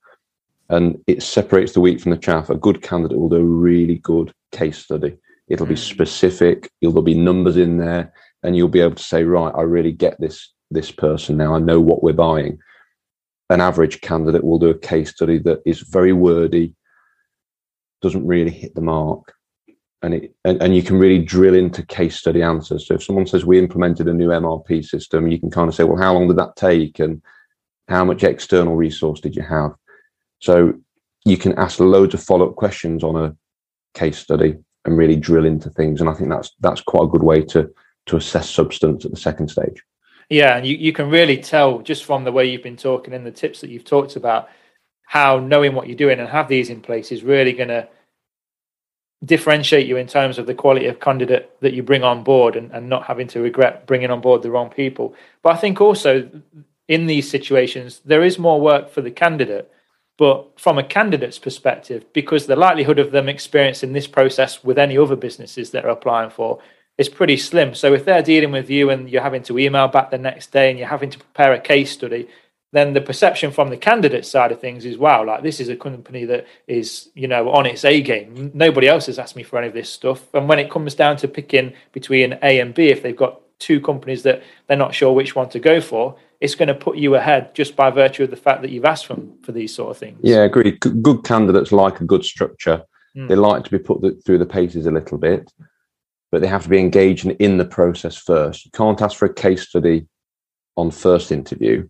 And 0.69 1.01
it 1.07 1.23
separates 1.23 1.73
the 1.73 1.81
wheat 1.81 2.01
from 2.01 2.11
the 2.11 2.17
chaff. 2.17 2.49
A 2.49 2.55
good 2.55 2.83
candidate 2.83 3.17
will 3.17 3.29
do 3.29 3.37
a 3.37 3.43
really 3.43 3.97
good 3.97 4.31
case 4.51 4.77
study. 4.77 5.17
It'll 5.47 5.65
be 5.65 5.73
hmm. 5.73 5.79
specific, 5.79 6.69
there'll 6.81 7.01
be 7.01 7.15
numbers 7.15 7.57
in 7.57 7.77
there, 7.77 8.13
and 8.43 8.55
you'll 8.55 8.67
be 8.67 8.81
able 8.81 8.95
to 8.95 9.03
say, 9.03 9.23
right, 9.23 9.53
I 9.55 9.63
really 9.63 9.91
get 9.91 10.19
this 10.19 10.53
this 10.71 10.91
person 10.91 11.37
now. 11.37 11.55
I 11.55 11.59
know 11.59 11.79
what 11.79 12.03
we're 12.03 12.13
buying. 12.13 12.59
An 13.49 13.61
average 13.61 14.01
candidate 14.01 14.43
will 14.43 14.59
do 14.59 14.69
a 14.69 14.77
case 14.77 15.11
study 15.11 15.39
that 15.39 15.61
is 15.65 15.79
very 15.81 16.13
wordy, 16.13 16.75
doesn't 18.01 18.25
really 18.25 18.51
hit 18.51 18.75
the 18.75 18.81
mark. 18.81 19.33
and 20.01 20.13
it 20.13 20.35
and, 20.45 20.61
and 20.61 20.75
you 20.75 20.83
can 20.83 20.97
really 20.97 21.19
drill 21.19 21.55
into 21.55 21.85
case 21.85 22.15
study 22.15 22.41
answers. 22.41 22.87
So 22.87 22.95
if 22.95 23.03
someone 23.03 23.25
says 23.27 23.45
we 23.45 23.59
implemented 23.59 24.07
a 24.07 24.13
new 24.13 24.29
MRP 24.29 24.85
system, 24.85 25.27
you 25.27 25.39
can 25.39 25.49
kind 25.49 25.67
of 25.67 25.75
say, 25.75 25.83
well, 25.83 26.01
how 26.01 26.13
long 26.13 26.27
did 26.27 26.37
that 26.37 26.55
take, 26.55 26.99
and 26.99 27.21
how 27.87 28.05
much 28.05 28.23
external 28.23 28.75
resource 28.75 29.19
did 29.19 29.35
you 29.35 29.41
have? 29.41 29.71
So 30.41 30.73
you 31.25 31.37
can 31.37 31.57
ask 31.57 31.79
loads 31.79 32.13
of 32.13 32.23
follow 32.23 32.49
up 32.49 32.55
questions 32.55 33.03
on 33.03 33.15
a 33.15 33.35
case 33.93 34.17
study 34.17 34.55
and 34.85 34.97
really 34.97 35.15
drill 35.15 35.45
into 35.45 35.69
things. 35.69 35.99
And 35.99 36.09
I 36.09 36.13
think 36.13 36.29
that's 36.29 36.51
that's 36.59 36.81
quite 36.81 37.05
a 37.05 37.11
good 37.11 37.23
way 37.23 37.43
to 37.45 37.69
to 38.05 38.17
assess 38.17 38.49
substance 38.49 39.05
at 39.05 39.11
the 39.11 39.17
second 39.17 39.49
stage. 39.49 39.83
Yeah, 40.29 40.55
and 40.55 40.65
you, 40.65 40.77
you 40.77 40.93
can 40.93 41.09
really 41.09 41.37
tell 41.37 41.79
just 41.79 42.05
from 42.05 42.23
the 42.23 42.31
way 42.31 42.45
you've 42.45 42.63
been 42.63 42.77
talking 42.77 43.13
and 43.13 43.25
the 43.25 43.31
tips 43.31 43.61
that 43.61 43.69
you've 43.69 43.83
talked 43.83 44.15
about 44.15 44.49
how 45.03 45.39
knowing 45.39 45.73
what 45.73 45.87
you're 45.87 45.97
doing 45.97 46.19
and 46.19 46.29
have 46.29 46.47
these 46.47 46.69
in 46.69 46.81
place 46.81 47.11
is 47.11 47.23
really 47.23 47.51
going 47.53 47.69
to 47.69 47.87
differentiate 49.25 49.87
you 49.87 49.97
in 49.97 50.05
terms 50.07 50.37
of 50.37 50.45
the 50.45 50.53
quality 50.53 50.85
of 50.85 50.99
candidate 50.99 51.51
that 51.61 51.73
you 51.73 51.81
bring 51.81 52.03
on 52.03 52.23
board 52.23 52.55
and, 52.55 52.71
and 52.71 52.87
not 52.87 53.05
having 53.05 53.27
to 53.27 53.41
regret 53.41 53.87
bringing 53.87 54.11
on 54.11 54.21
board 54.21 54.43
the 54.43 54.51
wrong 54.51 54.69
people. 54.69 55.15
But 55.41 55.55
I 55.55 55.57
think 55.57 55.81
also 55.81 56.29
in 56.87 57.07
these 57.07 57.29
situations, 57.29 58.01
there 58.05 58.23
is 58.23 58.37
more 58.37 58.61
work 58.61 58.91
for 58.91 59.01
the 59.01 59.11
candidate. 59.11 59.71
But 60.17 60.59
from 60.59 60.77
a 60.77 60.83
candidate's 60.83 61.39
perspective, 61.39 62.05
because 62.13 62.45
the 62.45 62.55
likelihood 62.55 62.99
of 62.99 63.11
them 63.11 63.29
experiencing 63.29 63.93
this 63.93 64.07
process 64.07 64.63
with 64.63 64.77
any 64.77 64.97
other 64.97 65.15
businesses 65.15 65.71
that 65.71 65.85
are 65.85 65.89
applying 65.89 66.29
for 66.29 66.59
is 66.99 67.09
pretty 67.09 67.37
slim. 67.37 67.73
So 67.73 67.93
if 67.93 68.03
they're 68.03 68.21
dealing 68.21 68.51
with 68.51 68.69
you 68.69 68.89
and 68.89 69.09
you're 69.09 69.23
having 69.23 69.41
to 69.43 69.57
email 69.57 69.87
back 69.87 70.11
the 70.11 70.17
next 70.17 70.51
day 70.51 70.69
and 70.69 70.77
you're 70.77 70.89
having 70.89 71.09
to 71.09 71.17
prepare 71.17 71.53
a 71.53 71.59
case 71.59 71.91
study, 71.91 72.27
then 72.73 72.93
the 72.93 73.01
perception 73.01 73.51
from 73.51 73.69
the 73.69 73.77
candidate 73.77 74.25
side 74.25 74.51
of 74.51 74.59
things 74.59 74.85
is 74.85 74.97
wow, 74.97 75.25
like 75.25 75.41
this 75.41 75.61
is 75.61 75.69
a 75.69 75.77
company 75.77 76.25
that 76.25 76.45
is, 76.67 77.09
you 77.15 77.27
know, 77.27 77.49
on 77.51 77.65
its 77.65 77.85
A 77.85 78.01
game. 78.01 78.51
Nobody 78.53 78.87
else 78.87 79.05
has 79.05 79.17
asked 79.17 79.37
me 79.37 79.43
for 79.43 79.57
any 79.57 79.69
of 79.69 79.73
this 79.73 79.89
stuff. 79.89 80.21
And 80.33 80.47
when 80.49 80.59
it 80.59 80.69
comes 80.69 80.93
down 80.93 81.15
to 81.17 81.27
picking 81.29 81.73
between 81.93 82.37
A 82.43 82.59
and 82.59 82.73
B, 82.73 82.89
if 82.89 83.01
they've 83.01 83.15
got 83.15 83.41
two 83.59 83.79
companies 83.79 84.23
that 84.23 84.43
they're 84.67 84.77
not 84.77 84.93
sure 84.93 85.13
which 85.13 85.35
one 85.35 85.49
to 85.49 85.59
go 85.59 85.79
for, 85.79 86.17
it's 86.41 86.55
going 86.55 86.67
to 86.67 86.75
put 86.75 86.97
you 86.97 87.15
ahead 87.15 87.55
just 87.55 87.77
by 87.77 87.89
virtue 87.89 88.23
of 88.23 88.29
the 88.29 88.35
fact 88.35 88.61
that 88.61 88.71
you've 88.71 88.85
asked 88.85 89.07
them 89.07 89.37
for 89.41 89.53
these 89.53 89.73
sort 89.73 89.91
of 89.91 89.97
things. 89.97 90.19
Yeah, 90.21 90.43
agreed. 90.43 90.79
Good 90.81 91.23
candidates 91.23 91.71
like 91.71 92.01
a 92.01 92.05
good 92.05 92.25
structure. 92.25 92.83
Mm. 93.15 93.29
They 93.29 93.35
like 93.35 93.63
to 93.63 93.71
be 93.71 93.79
put 93.79 94.01
through 94.25 94.37
the 94.37 94.45
paces 94.45 94.85
a 94.85 94.91
little 94.91 95.17
bit, 95.17 95.51
but 96.31 96.41
they 96.41 96.47
have 96.47 96.63
to 96.63 96.69
be 96.69 96.79
engaged 96.79 97.25
in 97.25 97.57
the 97.57 97.65
process 97.65 98.15
first. 98.15 98.65
You 98.65 98.71
can't 98.71 99.01
ask 99.01 99.17
for 99.17 99.25
a 99.25 99.33
case 99.33 99.67
study 99.67 100.07
on 100.77 100.91
first 100.91 101.31
interview 101.31 101.87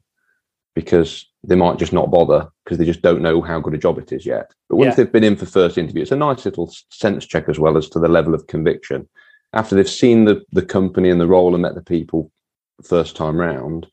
because 0.75 1.27
they 1.43 1.55
might 1.55 1.77
just 1.77 1.93
not 1.93 2.11
bother 2.11 2.47
because 2.63 2.77
they 2.77 2.85
just 2.85 3.01
don't 3.01 3.21
know 3.21 3.41
how 3.41 3.59
good 3.59 3.73
a 3.73 3.77
job 3.77 3.97
it 3.97 4.11
is 4.11 4.25
yet. 4.25 4.51
But 4.69 4.77
once 4.77 4.91
yeah. 4.91 4.95
they've 4.95 5.11
been 5.11 5.23
in 5.23 5.35
for 5.35 5.45
first 5.45 5.77
interview, 5.77 6.01
it's 6.01 6.11
a 6.11 6.17
nice 6.17 6.45
little 6.45 6.73
sense 6.89 7.25
check 7.25 7.49
as 7.49 7.59
well 7.59 7.77
as 7.77 7.89
to 7.89 7.99
the 7.99 8.07
level 8.07 8.33
of 8.33 8.47
conviction. 8.47 9.07
After 9.53 9.75
they've 9.75 9.89
seen 9.89 10.25
the, 10.25 10.43
the 10.51 10.65
company 10.65 11.09
and 11.09 11.19
the 11.19 11.27
role 11.27 11.53
and 11.55 11.61
met 11.61 11.75
the 11.75 11.81
people 11.81 12.31
first 12.83 13.15
time 13.15 13.37
round, 13.37 13.87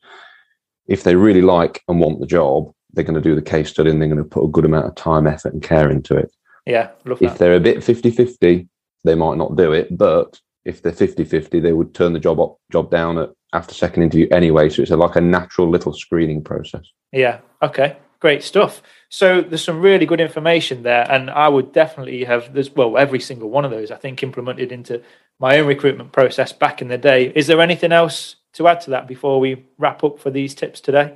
if 0.87 1.03
they 1.03 1.15
really 1.15 1.41
like 1.41 1.83
and 1.87 1.99
want 1.99 2.19
the 2.19 2.27
job, 2.27 2.71
they're 2.93 3.03
going 3.03 3.21
to 3.21 3.29
do 3.29 3.35
the 3.35 3.41
case 3.41 3.69
study 3.69 3.89
and 3.89 4.01
they're 4.01 4.09
going 4.09 4.23
to 4.23 4.23
put 4.23 4.45
a 4.45 4.51
good 4.51 4.65
amount 4.65 4.85
of 4.85 4.95
time, 4.95 5.27
effort, 5.27 5.53
and 5.53 5.63
care 5.63 5.89
into 5.89 6.15
it. 6.15 6.31
Yeah, 6.65 6.91
If 7.27 7.37
they're 7.37 7.55
a 7.55 7.59
bit 7.59 7.83
50 7.83 8.11
50, 8.11 8.67
they 9.07 9.15
might 9.15 9.37
not 9.37 9.55
do 9.55 9.71
it. 9.71 9.97
But 9.97 10.39
if 10.65 10.81
they're 10.81 10.91
50 10.91 11.23
50, 11.23 11.59
they 11.59 11.73
would 11.73 11.93
turn 11.93 12.13
the 12.13 12.19
job 12.19 12.39
up, 12.39 12.57
job 12.71 12.91
down 12.91 13.17
at 13.17 13.29
after 13.53 13.73
second 13.73 14.03
interview 14.03 14.27
anyway. 14.31 14.69
So 14.69 14.81
it's 14.81 14.91
a, 14.91 14.97
like 14.97 15.15
a 15.15 15.21
natural 15.21 15.69
little 15.69 15.93
screening 15.93 16.43
process. 16.43 16.85
Yeah. 17.11 17.39
Okay. 17.61 17.97
Great 18.19 18.43
stuff. 18.43 18.81
So 19.09 19.41
there's 19.41 19.63
some 19.63 19.79
really 19.79 20.05
good 20.05 20.19
information 20.19 20.83
there, 20.83 21.09
and 21.09 21.29
I 21.29 21.47
would 21.47 21.71
definitely 21.71 22.23
have 22.23 22.53
this. 22.53 22.73
Well, 22.73 22.97
every 22.97 23.19
single 23.19 23.49
one 23.49 23.63
of 23.63 23.71
those 23.71 23.91
I 23.91 23.95
think 23.95 24.23
implemented 24.23 24.71
into 24.71 25.01
my 25.39 25.59
own 25.59 25.67
recruitment 25.67 26.11
process 26.11 26.51
back 26.51 26.81
in 26.81 26.87
the 26.87 26.97
day. 26.97 27.31
Is 27.35 27.47
there 27.47 27.61
anything 27.61 27.91
else 27.91 28.37
to 28.53 28.67
add 28.67 28.81
to 28.81 28.89
that 28.89 29.07
before 29.07 29.39
we 29.39 29.65
wrap 29.77 30.03
up 30.03 30.19
for 30.19 30.31
these 30.31 30.55
tips 30.55 30.81
today? 30.81 31.13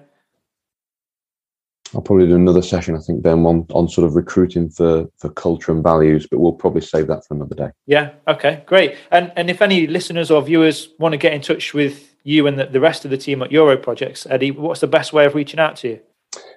I'll 1.94 2.02
probably 2.02 2.28
do 2.28 2.36
another 2.36 2.62
session, 2.62 2.96
I 2.96 3.00
think, 3.00 3.22
Ben, 3.22 3.46
on, 3.46 3.66
on 3.74 3.90
sort 3.90 4.08
of 4.08 4.16
recruiting 4.16 4.70
for, 4.70 5.08
for 5.18 5.30
culture 5.30 5.72
and 5.72 5.84
values, 5.84 6.26
but 6.30 6.40
we'll 6.40 6.54
probably 6.54 6.82
save 6.82 7.08
that 7.08 7.26
for 7.26 7.34
another 7.34 7.56
day. 7.56 7.70
Yeah, 7.86 8.12
okay, 8.28 8.64
great. 8.66 8.96
And 9.12 9.32
and 9.36 9.50
if 9.50 9.62
any 9.62 9.88
listeners 9.88 10.32
or 10.32 10.42
viewers 10.42 10.90
want 11.00 11.14
to 11.14 11.18
get 11.18 11.34
in 11.34 11.42
touch 11.42 11.74
with 11.74 12.16
you 12.24 12.48
and 12.48 12.58
the, 12.58 12.66
the 12.66 12.80
rest 12.80 13.04
of 13.04 13.12
the 13.12 13.18
team 13.18 13.42
at 13.42 13.52
Euro 13.52 13.78
Projects, 13.78 14.26
Eddie, 14.30 14.52
what's 14.52 14.80
the 14.80 14.88
best 14.88 15.12
way 15.12 15.26
of 15.26 15.36
reaching 15.36 15.60
out 15.60 15.76
to 15.78 15.88
you? 15.90 16.00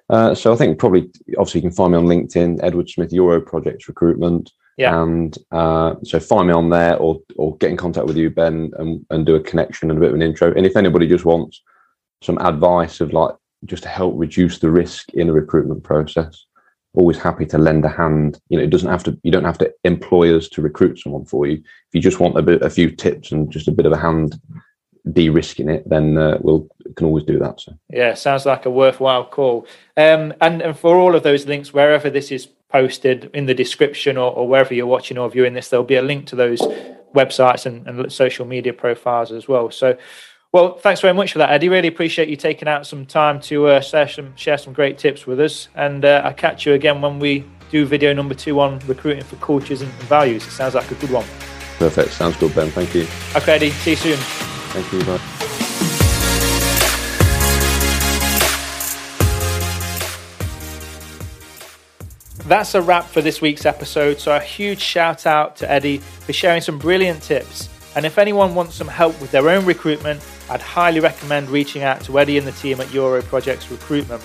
Uh, 0.09 0.35
so 0.35 0.53
I 0.53 0.57
think 0.57 0.79
probably, 0.79 1.11
obviously, 1.39 1.61
you 1.61 1.69
can 1.69 1.77
find 1.77 1.93
me 1.93 1.99
on 1.99 2.07
LinkedIn, 2.07 2.61
Edward 2.63 2.89
Smith 2.89 3.13
Euro 3.13 3.41
Projects 3.41 3.89
Recruitment. 3.89 4.53
Yeah. 4.77 5.01
And 5.01 5.37
uh, 5.53 5.95
so 6.03 6.19
find 6.19 6.49
me 6.49 6.53
on 6.53 6.69
there 6.69 6.97
or 6.97 7.21
or 7.37 7.57
get 7.59 7.71
in 7.71 7.77
contact 7.77 8.07
with 8.07 8.17
you, 8.17 8.29
Ben, 8.29 8.73
and, 8.77 9.07
and 9.11 9.25
do 9.25 9.37
a 9.37 9.41
connection 9.41 9.91
and 9.91 9.99
a 9.99 10.01
bit 10.01 10.11
of 10.11 10.17
an 10.17 10.23
intro. 10.23 10.53
And 10.53 10.67
if 10.67 10.77
anybody 10.77 11.07
just 11.07 11.25
wants 11.25 11.63
some 12.23 12.39
advice 12.39 13.01
of 13.01 13.13
like 13.13 13.35
just 13.65 13.83
to 13.85 13.89
help 13.89 14.15
reduce 14.17 14.59
the 14.59 14.71
risk 14.71 15.11
in 15.15 15.29
a 15.29 15.33
recruitment 15.33 15.83
process. 15.83 16.47
Always 16.95 17.19
happy 17.19 17.47
to 17.47 17.59
lend 17.59 17.85
a 17.85 17.89
hand. 17.89 18.39
You 18.49 18.59
know, 18.59 18.65
it 18.65 18.71
doesn't 18.71 18.91
have 18.91 19.03
to. 19.05 19.19
You 19.25 19.33
don't 19.33 19.45
have 19.45 19.59
to 19.59 19.73
employ 19.83 20.37
us 20.37 20.49
to 20.51 20.63
recruit 20.63 21.01
someone 21.01 21.25
for 21.25 21.47
you. 21.47 21.57
If 21.57 21.95
you 21.95 22.01
just 22.01 22.21
want 22.21 22.39
a 22.39 22.43
bit, 22.43 22.63
a 22.63 22.71
few 22.71 22.91
tips 22.91 23.33
and 23.33 23.51
just 23.51 23.67
a 23.67 23.73
bit 23.73 23.87
of 23.87 23.93
a 23.93 23.97
hand 23.97 24.41
de-risking 25.13 25.69
it, 25.69 25.89
then 25.89 26.17
uh, 26.17 26.39
we'll 26.41 26.69
can 26.97 27.07
always 27.07 27.25
do 27.25 27.39
that. 27.41 27.61
So 27.61 27.77
yeah, 27.91 28.15
sounds 28.15 28.47
like 28.47 28.65
a 28.65 28.71
worthwhile 28.71 29.25
call. 29.27 29.67
Um, 29.97 30.35
and 30.41 30.63
and 30.63 30.79
for 30.79 30.97
all 30.97 31.17
of 31.17 31.25
those 31.25 31.47
links, 31.47 31.75
wherever 31.75 32.09
this 32.11 32.31
is 32.31 32.47
posted 32.69 33.31
in 33.35 33.47
the 33.47 33.55
description 33.55 34.17
or, 34.17 34.33
or 34.33 34.49
wherever 34.49 34.75
you're 34.75 34.87
watching 34.87 35.19
or 35.19 35.31
viewing 35.31 35.55
this, 35.55 35.69
there'll 35.69 35.85
be 35.85 35.97
a 35.97 36.03
link 36.03 36.27
to 36.27 36.37
those 36.37 36.61
websites 37.15 37.67
and, 37.67 37.87
and 37.87 38.13
social 38.13 38.45
media 38.45 38.73
profiles 38.73 39.31
as 39.31 39.47
well. 39.47 39.71
So 39.71 39.97
well, 40.55 40.75
thanks 40.79 41.01
very 41.01 41.13
much 41.13 41.33
for 41.33 41.39
that, 41.39 41.51
Eddie. 41.51 41.69
Really 41.69 41.89
appreciate 41.89 42.29
you 42.29 42.37
taking 42.37 42.69
out 42.69 42.87
some 42.87 43.07
time 43.07 43.41
to 43.41 43.67
uh, 43.67 43.81
share 43.81 44.07
some 44.07 44.37
share 44.37 44.57
some 44.57 44.73
great 44.73 44.99
tips 44.99 45.27
with 45.27 45.41
us. 45.41 45.67
And 45.75 46.05
uh, 46.05 46.23
I'll 46.25 46.33
catch 46.33 46.65
you 46.65 46.75
again 46.75 47.01
when 47.01 47.19
we 47.19 47.45
do 47.73 47.85
video 47.85 48.13
number 48.13 48.35
two 48.37 48.61
on 48.61 48.79
recruiting 48.87 49.25
for 49.25 49.35
cultures 49.37 49.83
and 49.83 49.91
values. 50.05 50.47
It 50.47 50.53
sounds 50.53 50.77
like 50.77 50.89
a 50.93 50.95
good 50.95 51.11
one. 51.11 51.27
Perfect. 51.81 52.13
Sounds 52.13 52.37
good, 52.37 52.55
Ben. 52.55 52.71
Thank 52.71 52.95
you. 52.95 53.05
Okay, 53.35 53.55
Eddie. 53.55 53.71
See 53.71 53.91
you 53.91 53.97
soon. 53.97 54.17
Thank 54.17 54.93
you. 54.93 55.05
Bye. 55.05 55.19
That's 62.47 62.77
a 62.77 62.81
wrap 62.81 63.07
for 63.07 63.23
this 63.23 63.41
week's 63.41 63.67
episode. 63.67 64.21
So, 64.21 64.37
a 64.37 64.39
huge 64.39 64.79
shout 64.79 65.27
out 65.27 65.57
to 65.57 65.69
Eddie 65.69 65.99
for 65.99 66.33
sharing 66.33 66.61
some 66.61 66.79
brilliant 66.79 67.23
tips. 67.23 67.74
And 67.97 68.05
if 68.05 68.19
anyone 68.19 68.55
wants 68.55 68.75
some 68.75 68.89
help 68.89 69.19
with 69.21 69.31
their 69.31 69.49
own 69.49 69.65
recruitment, 69.65 70.23
I'd 70.51 70.61
highly 70.61 71.01
recommend 71.01 71.49
reaching 71.49 71.83
out 71.83 72.03
to 72.03 72.19
Eddie 72.19 72.37
and 72.39 72.47
the 72.47 72.53
team 72.53 72.81
at 72.81 72.93
Euro 72.93 73.23
Projects 73.23 73.71
Recruitment. 73.71 74.23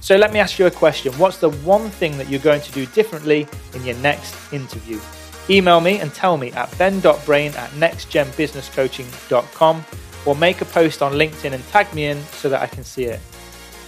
So 0.00 0.16
let 0.16 0.32
me 0.32 0.40
ask 0.40 0.58
you 0.58 0.66
a 0.66 0.70
question. 0.70 1.12
What's 1.14 1.38
the 1.38 1.50
one 1.50 1.88
thing 1.90 2.18
that 2.18 2.28
you're 2.28 2.40
going 2.40 2.60
to 2.60 2.72
do 2.72 2.84
differently 2.86 3.46
in 3.74 3.84
your 3.84 3.96
next 3.96 4.34
interview? 4.52 5.00
Email 5.48 5.80
me 5.80 6.00
and 6.00 6.12
tell 6.12 6.36
me 6.36 6.50
at 6.52 6.76
ben.brain 6.78 7.54
at 7.54 7.70
nextgenbusinesscoaching.com 7.70 9.84
or 10.26 10.34
make 10.34 10.60
a 10.60 10.64
post 10.64 11.02
on 11.02 11.12
LinkedIn 11.12 11.52
and 11.52 11.64
tag 11.68 11.94
me 11.94 12.06
in 12.06 12.20
so 12.24 12.48
that 12.48 12.60
I 12.60 12.66
can 12.66 12.82
see 12.82 13.04
it. 13.04 13.20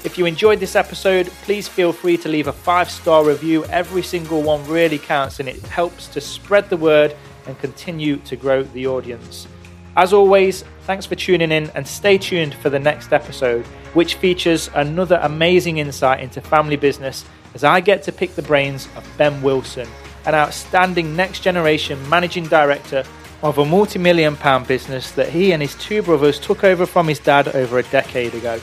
If 0.04 0.16
you 0.16 0.26
enjoyed 0.26 0.60
this 0.60 0.76
episode, 0.76 1.26
please 1.42 1.66
feel 1.66 1.92
free 1.92 2.16
to 2.18 2.28
leave 2.28 2.46
a 2.46 2.52
five 2.52 2.88
star 2.88 3.24
review. 3.24 3.64
Every 3.64 4.02
single 4.02 4.42
one 4.42 4.64
really 4.68 4.98
counts 4.98 5.40
and 5.40 5.48
it 5.48 5.60
helps 5.62 6.06
to 6.08 6.20
spread 6.20 6.70
the 6.70 6.76
word 6.76 7.16
and 7.48 7.58
continue 7.58 8.18
to 8.18 8.36
grow 8.36 8.62
the 8.62 8.86
audience. 8.86 9.48
As 9.96 10.12
always, 10.12 10.62
thanks 10.82 11.06
for 11.06 11.16
tuning 11.16 11.50
in 11.50 11.70
and 11.70 11.86
stay 11.86 12.18
tuned 12.18 12.54
for 12.54 12.70
the 12.70 12.78
next 12.78 13.12
episode, 13.12 13.66
which 13.94 14.14
features 14.14 14.70
another 14.74 15.18
amazing 15.22 15.78
insight 15.78 16.20
into 16.20 16.40
family 16.40 16.76
business 16.76 17.24
as 17.54 17.64
I 17.64 17.80
get 17.80 18.04
to 18.04 18.12
pick 18.12 18.36
the 18.36 18.42
brains 18.42 18.86
of 18.94 19.04
Ben 19.16 19.42
Wilson, 19.42 19.88
an 20.26 20.34
outstanding 20.36 21.16
next 21.16 21.40
generation 21.40 22.08
managing 22.08 22.44
director 22.44 23.02
of 23.42 23.58
a 23.58 23.64
multi 23.64 23.98
million 23.98 24.36
pound 24.36 24.68
business 24.68 25.10
that 25.12 25.30
he 25.30 25.52
and 25.52 25.62
his 25.62 25.74
two 25.76 26.02
brothers 26.02 26.38
took 26.38 26.62
over 26.62 26.86
from 26.86 27.08
his 27.08 27.18
dad 27.18 27.48
over 27.48 27.78
a 27.78 27.84
decade 27.84 28.34
ago. 28.34 28.60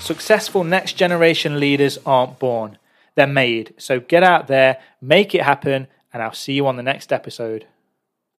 Successful 0.00 0.64
next 0.64 0.94
generation 0.94 1.60
leaders 1.60 1.98
aren't 2.04 2.38
born, 2.38 2.78
they're 3.14 3.26
made. 3.26 3.74
So 3.78 4.00
get 4.00 4.24
out 4.24 4.48
there, 4.48 4.78
make 5.00 5.34
it 5.34 5.42
happen, 5.42 5.86
and 6.12 6.22
I'll 6.22 6.32
see 6.32 6.54
you 6.54 6.66
on 6.66 6.76
the 6.76 6.82
next 6.82 7.12
episode. 7.12 7.66